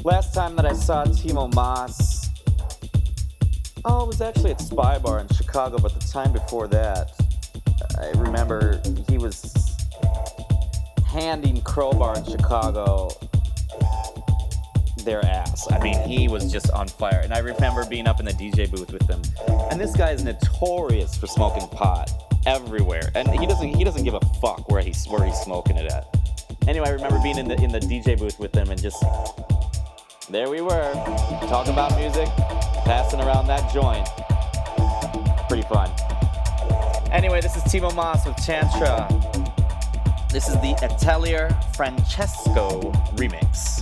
Last 0.04 0.34
time 0.34 0.54
that 0.56 0.66
I 0.66 0.74
saw 0.74 1.04
Timo 1.06 1.52
Maas, 1.54 2.28
oh, 3.86 4.04
it 4.04 4.06
was 4.06 4.20
actually 4.20 4.50
at 4.50 4.60
Spy 4.60 4.98
Bar 4.98 5.20
in 5.20 5.28
Chicago, 5.28 5.78
but 5.78 5.98
the 5.98 6.06
time 6.06 6.30
before 6.30 6.68
that, 6.68 7.12
I 7.98 8.10
remember 8.18 8.82
he 9.08 9.16
was 9.16 9.76
handing 11.06 11.62
Crowbar 11.62 12.18
in 12.18 12.24
Chicago 12.24 13.08
their 15.06 15.24
ass. 15.24 15.72
I 15.72 15.78
mean, 15.78 15.98
he 16.06 16.28
was 16.28 16.52
just 16.52 16.70
on 16.72 16.88
fire. 16.88 17.20
And 17.24 17.32
I 17.32 17.38
remember 17.38 17.86
being 17.86 18.06
up 18.06 18.20
in 18.20 18.26
the 18.26 18.32
DJ 18.32 18.70
booth 18.70 18.92
with 18.92 19.08
him. 19.08 19.22
And 19.70 19.80
this 19.80 19.96
guy 19.96 20.10
is 20.10 20.22
notorious 20.60 21.16
for 21.16 21.26
smoking 21.26 21.66
pot 21.68 22.10
everywhere. 22.46 23.10
And 23.14 23.28
he 23.28 23.46
doesn't 23.46 23.74
he 23.74 23.84
doesn't 23.84 24.04
give 24.04 24.14
a 24.14 24.20
fuck 24.40 24.68
where 24.70 24.82
he's 24.82 25.06
where 25.06 25.24
he's 25.24 25.38
smoking 25.38 25.76
it 25.76 25.90
at. 25.90 26.06
Anyway, 26.68 26.88
I 26.88 26.90
remember 26.90 27.20
being 27.22 27.38
in 27.38 27.48
the 27.48 27.54
in 27.56 27.70
the 27.70 27.80
DJ 27.80 28.18
booth 28.18 28.38
with 28.38 28.54
him 28.54 28.70
and 28.70 28.80
just 28.80 29.04
there 30.28 30.50
we 30.50 30.60
were, 30.60 30.92
talking 31.48 31.72
about 31.72 31.96
music, 31.96 32.26
passing 32.84 33.20
around 33.20 33.46
that 33.46 33.72
joint. 33.72 34.08
Pretty 35.48 35.62
fun. 35.68 35.88
Anyway, 37.12 37.40
this 37.40 37.56
is 37.56 37.62
Timo 37.62 37.94
Maas 37.94 38.26
with 38.26 38.36
Tantra. 38.36 39.06
This 40.32 40.48
is 40.48 40.54
the 40.54 40.74
Atelier 40.82 41.56
Francesco 41.76 42.90
remix. 43.14 43.75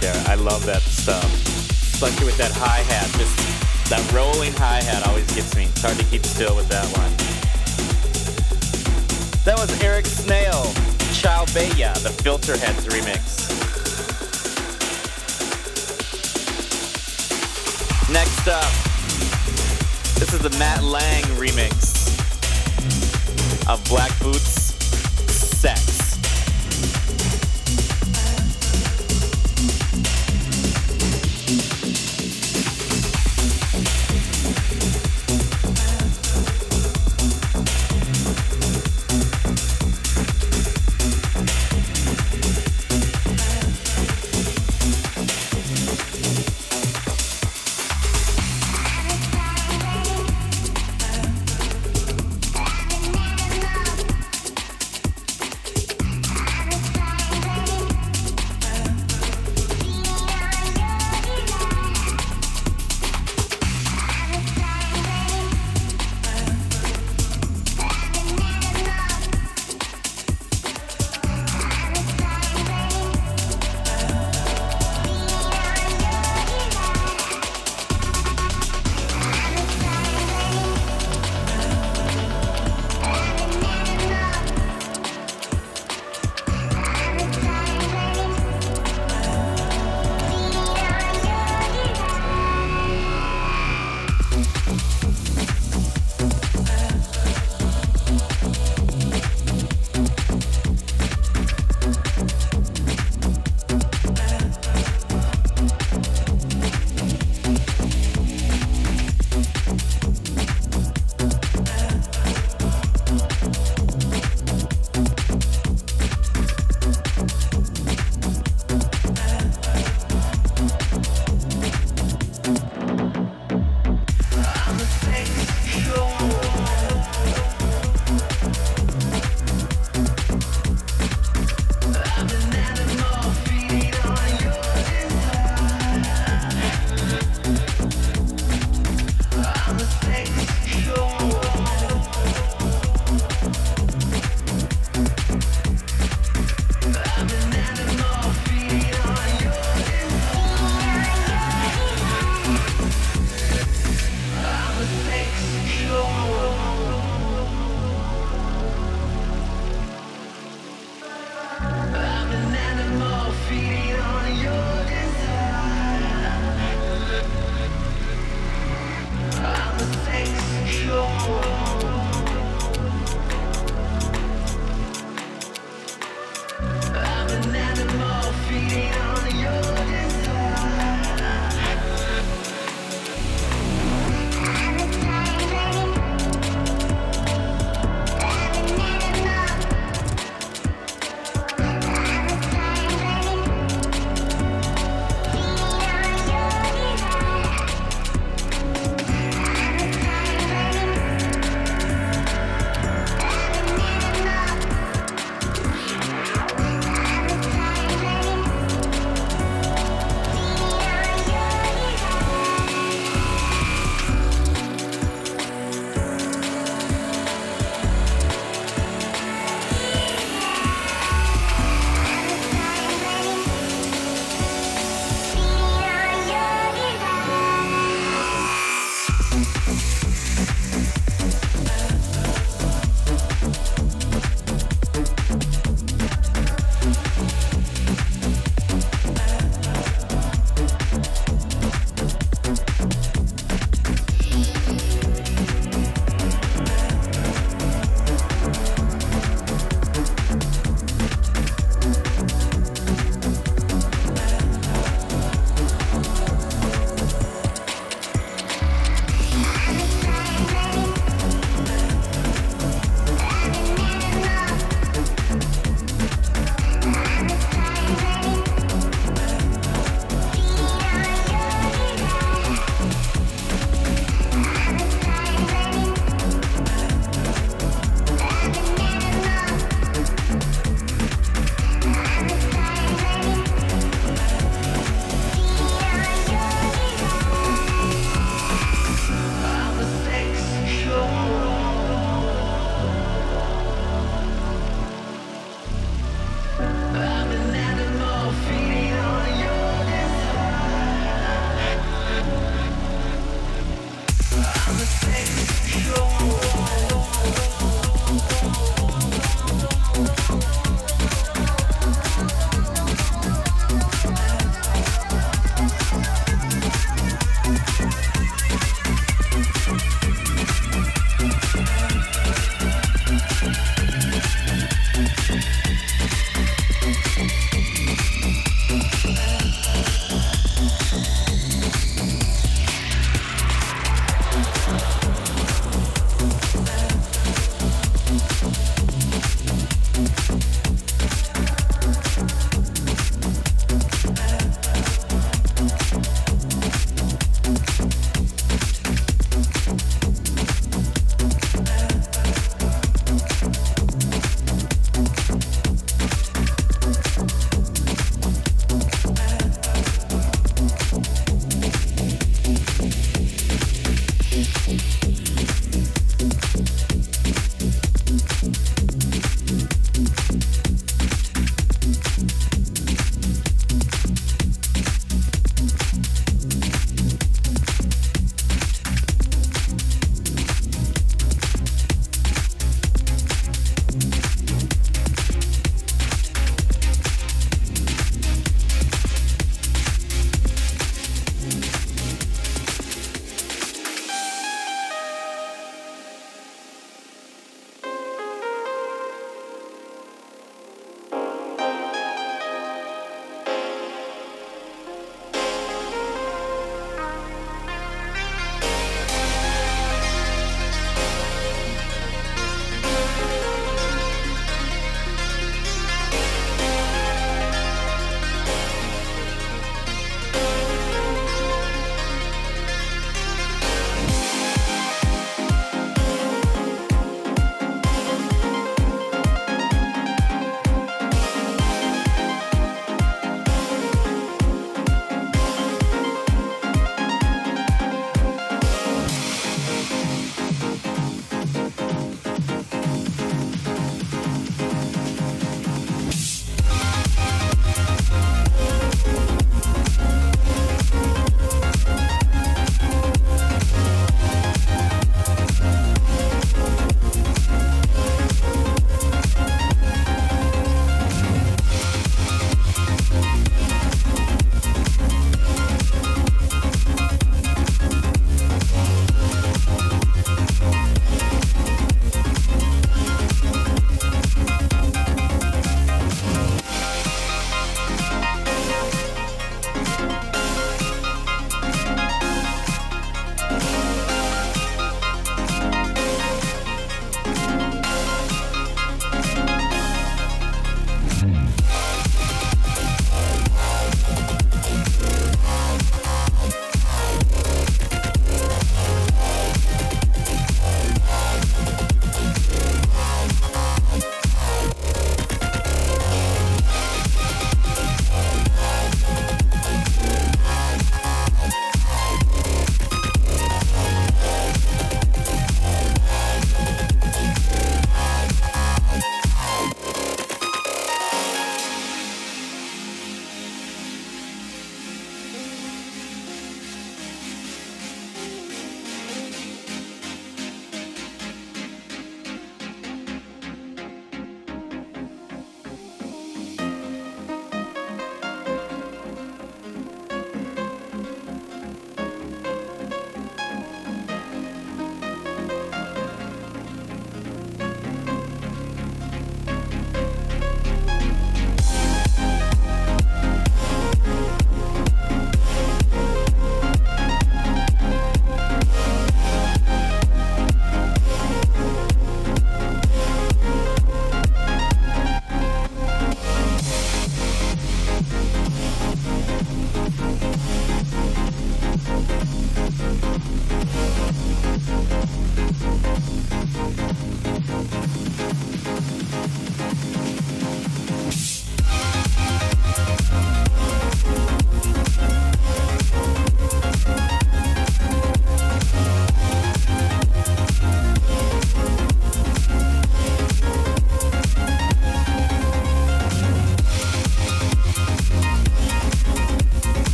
There. 0.00 0.24
I 0.28 0.36
love 0.36 0.64
that 0.66 0.82
stuff. 0.82 1.24
Especially 1.24 2.26
with 2.26 2.38
that 2.38 2.52
hi 2.52 2.78
hat. 2.86 3.10
Just 3.18 3.34
that 3.90 4.12
rolling 4.12 4.52
hi 4.52 4.80
hat 4.82 5.06
always 5.08 5.26
gets 5.34 5.56
me. 5.56 5.64
It's 5.64 5.82
hard 5.82 5.98
to 5.98 6.04
keep 6.04 6.24
still 6.24 6.54
with 6.54 6.68
that 6.68 6.86
one. 6.96 7.10
That 9.44 9.58
was 9.58 9.82
Eric 9.82 10.04
Sneo, 10.04 10.70
Ciao 11.20 11.44
Bella, 11.52 11.94
the 12.00 12.10
Filterheadz 12.22 12.86
remix. 12.88 13.48
Next 18.12 18.46
up, 18.46 18.70
this 20.18 20.32
is 20.32 20.40
the 20.40 20.50
Matt 20.58 20.82
Lange 20.84 21.24
remix 21.36 22.08
of 23.68 23.84
Black 23.88 24.16
Boots 24.20 24.47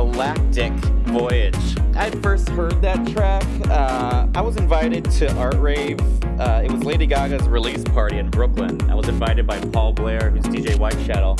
Galactic 0.00 0.72
Voyage. 1.12 1.76
I 1.94 2.08
first 2.22 2.48
heard 2.48 2.80
that 2.80 3.06
track. 3.08 3.44
Uh, 3.68 4.26
I 4.34 4.40
was 4.40 4.56
invited 4.56 5.04
to 5.10 5.30
Art 5.36 5.56
Rave. 5.56 6.00
Uh, 6.40 6.62
it 6.64 6.72
was 6.72 6.84
Lady 6.84 7.04
Gaga's 7.04 7.46
release 7.46 7.84
party 7.84 8.16
in 8.16 8.30
Brooklyn. 8.30 8.80
I 8.90 8.94
was 8.94 9.08
invited 9.08 9.46
by 9.46 9.60
Paul 9.60 9.92
Blair, 9.92 10.30
who's 10.30 10.44
DJ 10.44 10.78
White 10.78 10.98
Shadow. 11.04 11.32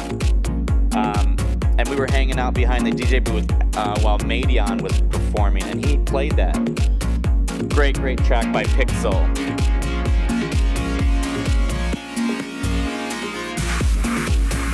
Um, 0.94 1.38
and 1.78 1.88
we 1.88 1.96
were 1.96 2.06
hanging 2.06 2.38
out 2.38 2.52
behind 2.52 2.84
the 2.84 2.90
DJ 2.90 3.24
booth 3.24 3.50
uh, 3.78 3.98
while 4.00 4.18
Madeon 4.18 4.82
was 4.82 5.00
performing, 5.08 5.62
and 5.62 5.82
he 5.82 5.96
played 5.96 6.32
that. 6.32 6.54
Great, 7.70 7.96
great 7.96 8.22
track 8.24 8.52
by 8.52 8.64
PIXL. 8.64 9.16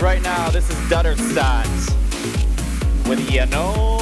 Right 0.03 0.23
now, 0.23 0.51
this 0.51 0.69
is 0.69 0.77
Duderstadt 0.91 1.96
with 3.09 3.21
Yanooa. 3.31 3.96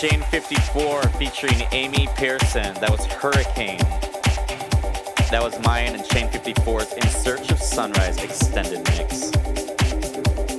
Shane 0.00 0.22
54 0.22 1.02
featuring 1.18 1.62
Amy 1.72 2.08
Pearson. 2.16 2.72
That 2.80 2.88
was 2.88 3.04
Hurricane. 3.04 3.76
That 5.28 5.42
was 5.42 5.52
Myon 5.56 5.92
and 5.92 6.06
Shane 6.06 6.26
54's 6.28 6.94
In 6.94 7.06
Search 7.06 7.50
of 7.50 7.58
Sunrise 7.58 8.16
extended 8.24 8.78
mix. 8.96 9.30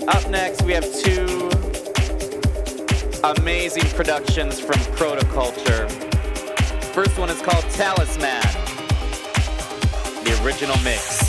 Up 0.08 0.30
next, 0.30 0.62
we 0.62 0.74
have 0.74 0.86
two 0.94 1.50
amazing 3.40 3.86
productions 3.96 4.60
from 4.60 4.78
Protoculture. 4.96 5.90
First 6.94 7.18
one 7.18 7.32
is 7.32 7.42
called 7.42 7.64
Talisman, 7.72 8.44
the 10.24 10.40
original 10.46 10.78
mix. 10.84 11.21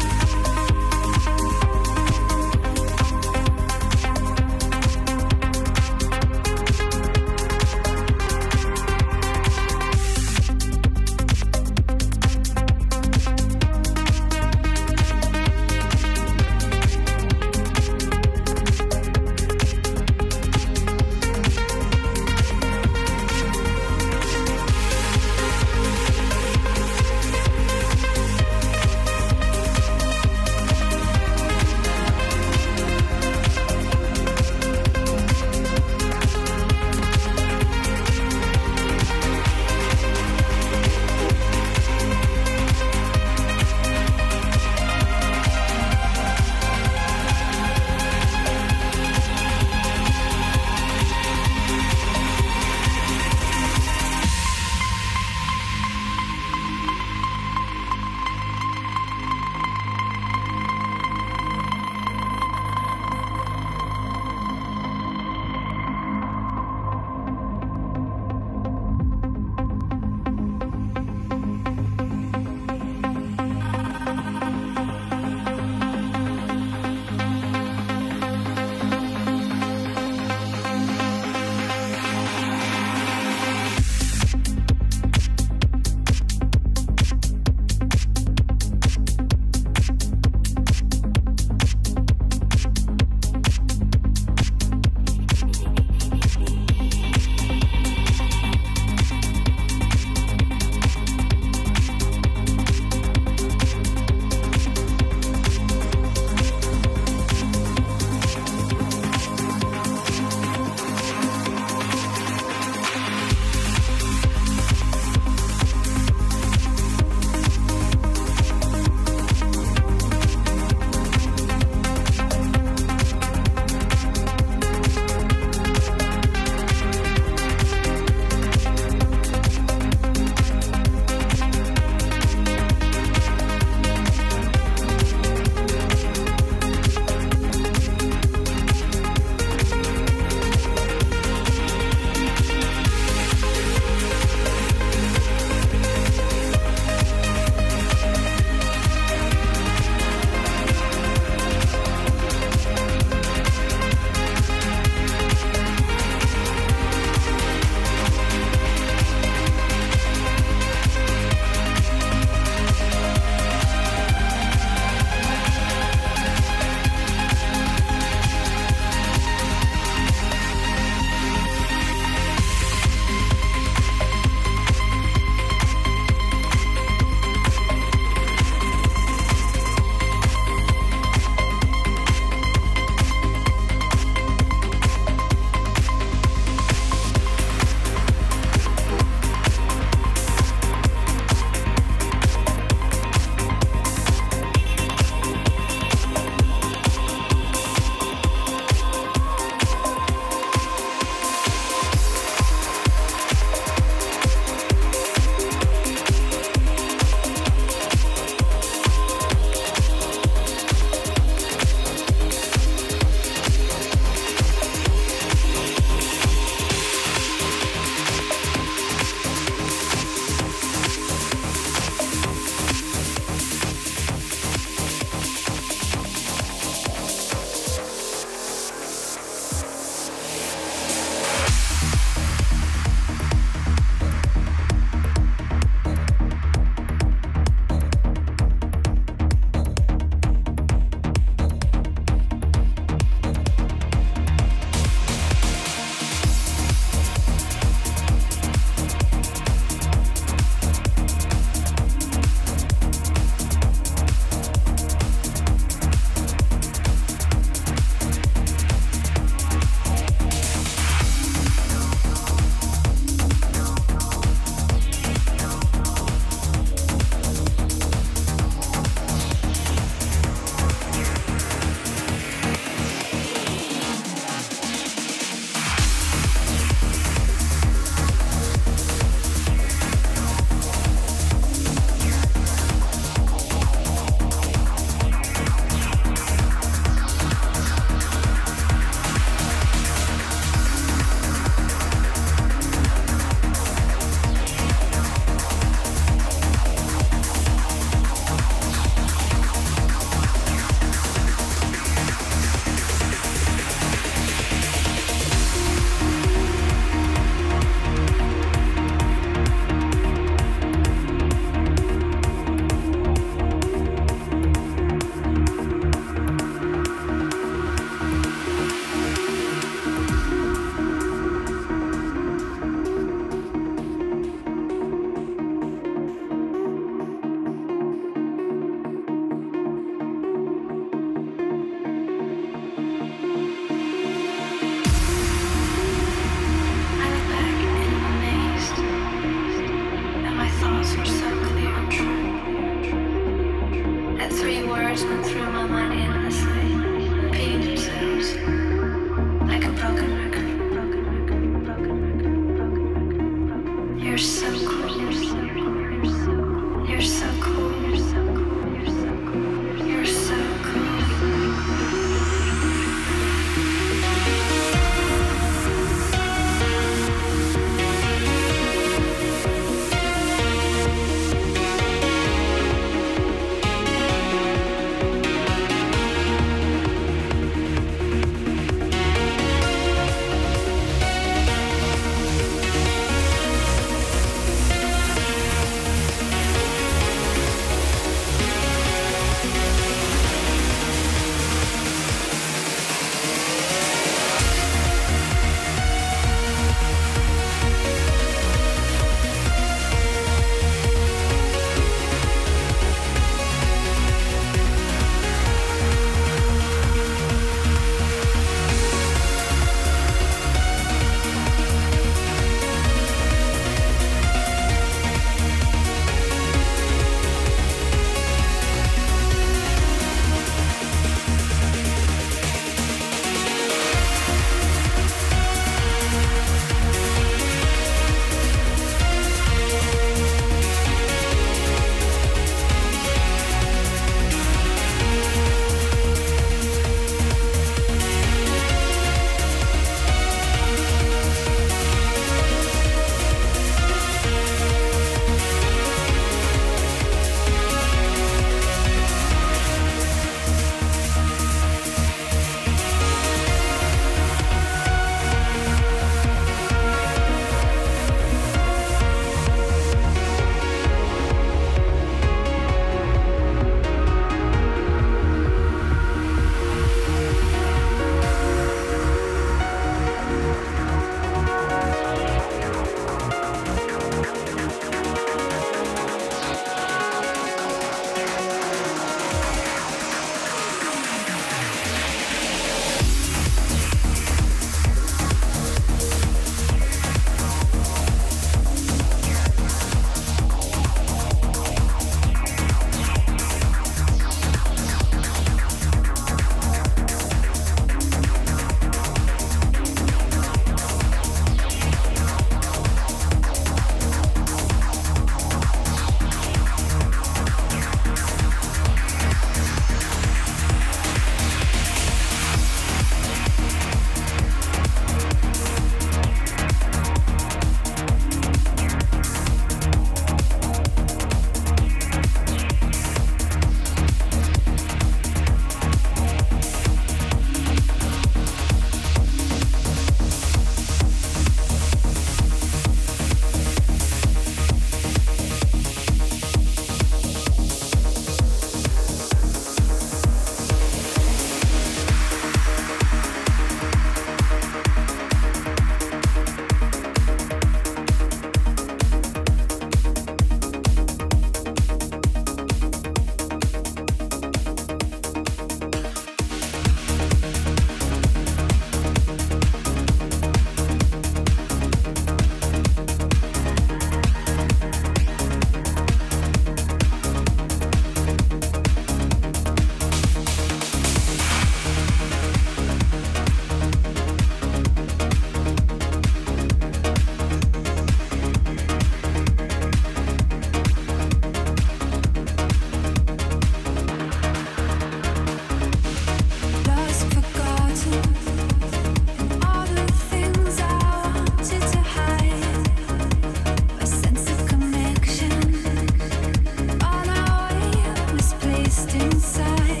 inside. 599.09 600.00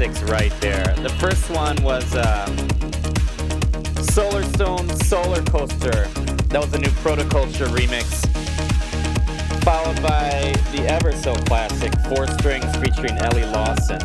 Classics 0.00 0.30
right 0.30 0.60
there. 0.62 0.94
The 1.02 1.10
first 1.20 1.50
one 1.50 1.76
was 1.82 2.14
uh, 2.14 2.46
Solarstone 4.08 4.88
Solarcoaster. 5.04 6.08
That 6.48 6.62
was 6.62 6.72
a 6.72 6.78
new 6.78 6.88
Protoculture 7.04 7.66
remix. 7.66 8.26
Followed 9.62 10.00
by 10.02 10.54
the 10.72 10.86
ever 10.88 11.12
so 11.12 11.34
classic 11.44 11.92
Four 12.08 12.26
Strings 12.28 12.74
featuring 12.76 13.18
Ellie 13.18 13.44
Lawson. 13.44 13.98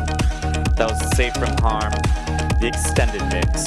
That 0.76 0.90
was 0.90 1.16
Safe 1.16 1.32
from 1.32 1.56
Harm, 1.62 1.92
the 2.60 2.66
extended 2.66 3.22
mix. 3.32 3.66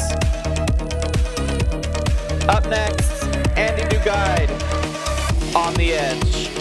Up 2.48 2.64
next, 2.69 3.24
Andy 3.58 3.82
Duguid, 3.85 5.56
On 5.56 5.74
the 5.74 5.93
Edge. 5.93 6.58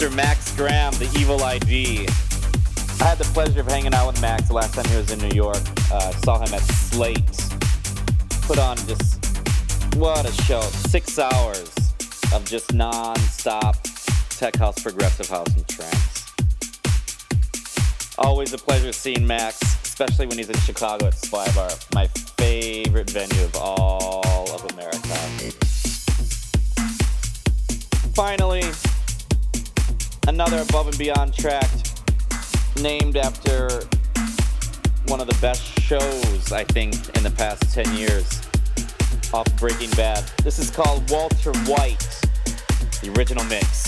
Mr. 0.00 0.16
Max 0.16 0.56
Graham, 0.56 0.94
the 0.94 1.14
evil 1.20 1.42
ID. 1.44 2.08
I 3.02 3.04
had 3.04 3.18
the 3.18 3.28
pleasure 3.34 3.60
of 3.60 3.66
hanging 3.66 3.92
out 3.92 4.06
with 4.06 4.22
Max 4.22 4.48
the 4.48 4.54
last 4.54 4.72
time 4.72 4.86
he 4.86 4.96
was 4.96 5.10
in 5.10 5.18
New 5.18 5.34
York. 5.34 5.60
Uh, 5.92 6.10
saw 6.22 6.38
him 6.38 6.54
at 6.54 6.62
Slate. 6.62 7.20
Put 8.46 8.58
on 8.58 8.78
just 8.86 9.22
what 9.96 10.26
a 10.26 10.32
show! 10.44 10.62
Six 10.88 11.18
hours 11.18 11.70
of 12.32 12.46
just 12.46 12.72
non-stop 12.72 13.76
tech 14.30 14.56
house, 14.56 14.82
progressive 14.82 15.28
house, 15.28 15.54
and 15.54 15.68
trance. 15.68 16.32
Always 18.16 18.54
a 18.54 18.58
pleasure 18.58 18.92
seeing 18.92 19.26
Max, 19.26 19.60
especially 19.82 20.26
when 20.26 20.38
he's 20.38 20.48
in 20.48 20.56
Chicago 20.60 21.08
at 21.08 21.14
Spy 21.14 21.46
Bar, 21.54 21.68
my 21.92 22.06
favorite 22.38 23.10
venue 23.10 23.44
of 23.44 23.54
all 23.56 24.50
of 24.50 24.64
America. 24.72 24.98
Finally, 28.14 28.64
another 30.40 30.62
above 30.62 30.88
and 30.88 30.96
beyond 30.96 31.34
track 31.34 31.68
named 32.80 33.18
after 33.18 33.68
one 35.08 35.20
of 35.20 35.26
the 35.26 35.36
best 35.38 35.62
shows, 35.82 36.50
I 36.50 36.64
think, 36.64 36.94
in 37.14 37.22
the 37.22 37.30
past 37.36 37.74
10 37.74 37.94
years 37.94 38.40
off 39.34 39.46
Breaking 39.58 39.90
Bad. 39.90 40.24
This 40.42 40.58
is 40.58 40.70
called 40.70 41.10
Walter 41.10 41.52
White, 41.66 42.08
the 43.02 43.12
original 43.18 43.44
mix. 43.44 43.79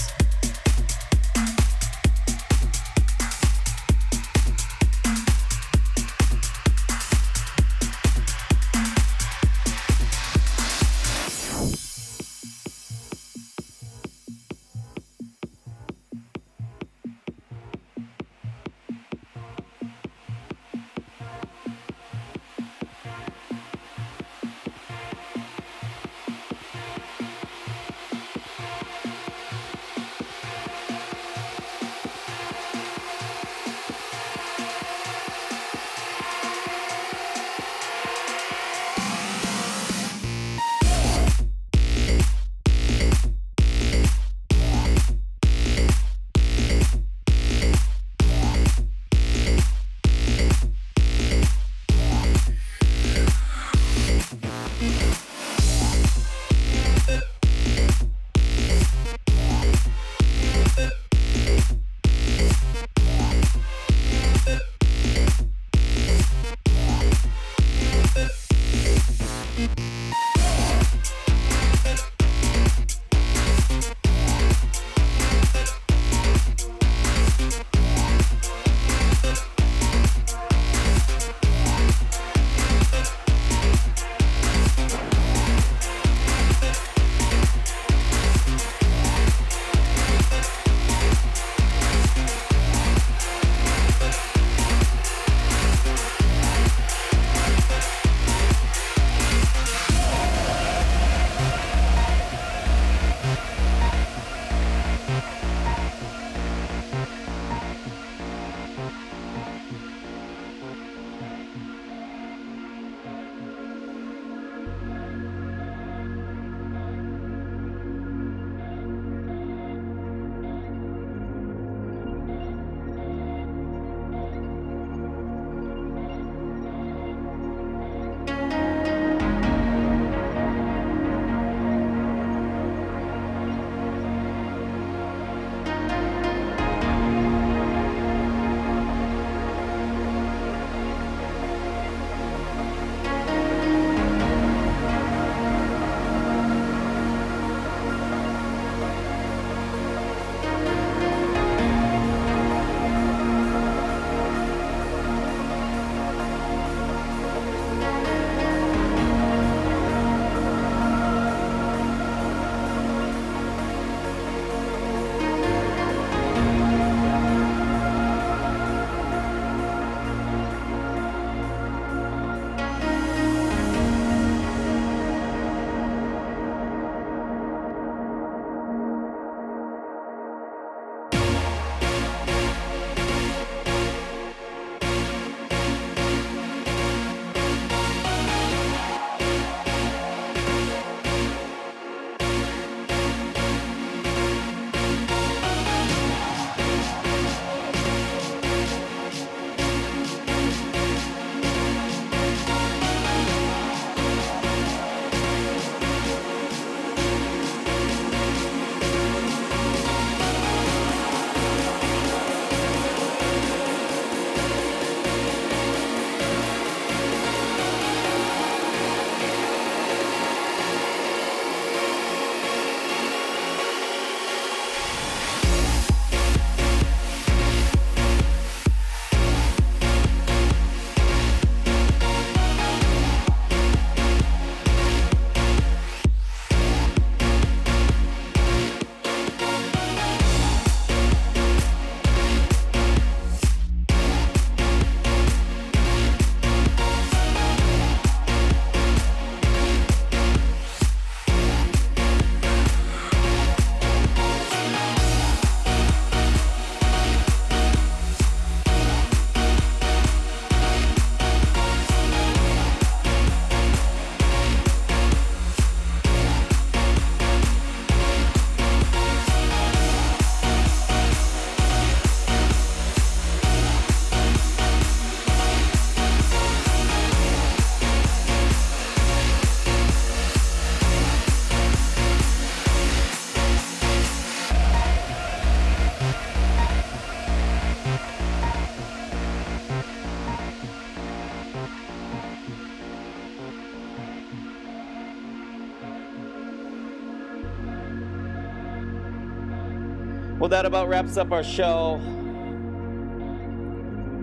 Well, 300.42 300.48
that 300.48 300.66
about 300.66 300.88
wraps 300.88 301.16
up 301.16 301.30
our 301.30 301.44
show. 301.44 302.00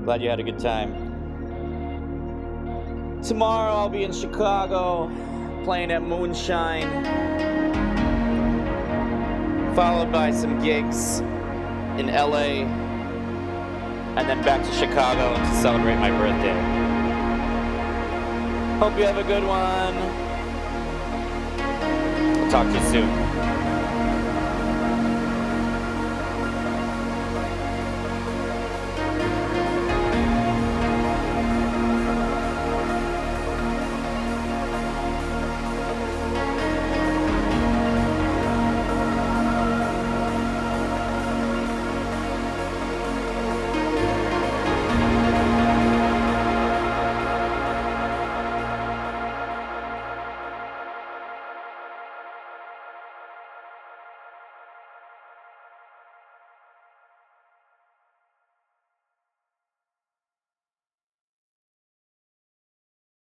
Glad 0.03 0.21
you 0.21 0.29
had 0.29 0.41
a 0.41 0.43
good 0.43 0.59
time. 0.59 0.91
Tomorrow 3.23 3.71
I'll 3.71 3.87
be 3.87 4.03
in 4.03 4.11
Chicago 4.11 5.09
playing 5.63 5.91
at 5.93 6.01
Moonshine, 6.03 6.89
followed 9.73 10.11
by 10.11 10.31
some 10.31 10.61
gigs 10.61 11.19
in 11.97 12.07
LA, 12.07 12.65
and 14.17 14.27
then 14.27 14.43
back 14.43 14.61
to 14.65 14.73
Chicago 14.73 15.37
to 15.37 15.55
celebrate 15.61 15.95
my 15.99 16.09
birthday. 16.09 16.59
Hope 18.77 18.97
you 18.99 19.05
have 19.05 19.15
a 19.15 19.23
good 19.23 19.45
one. 19.45 19.95
I'll 22.43 22.51
talk 22.51 22.67
to 22.67 22.73
you 22.73 22.89
soon. 22.89 23.28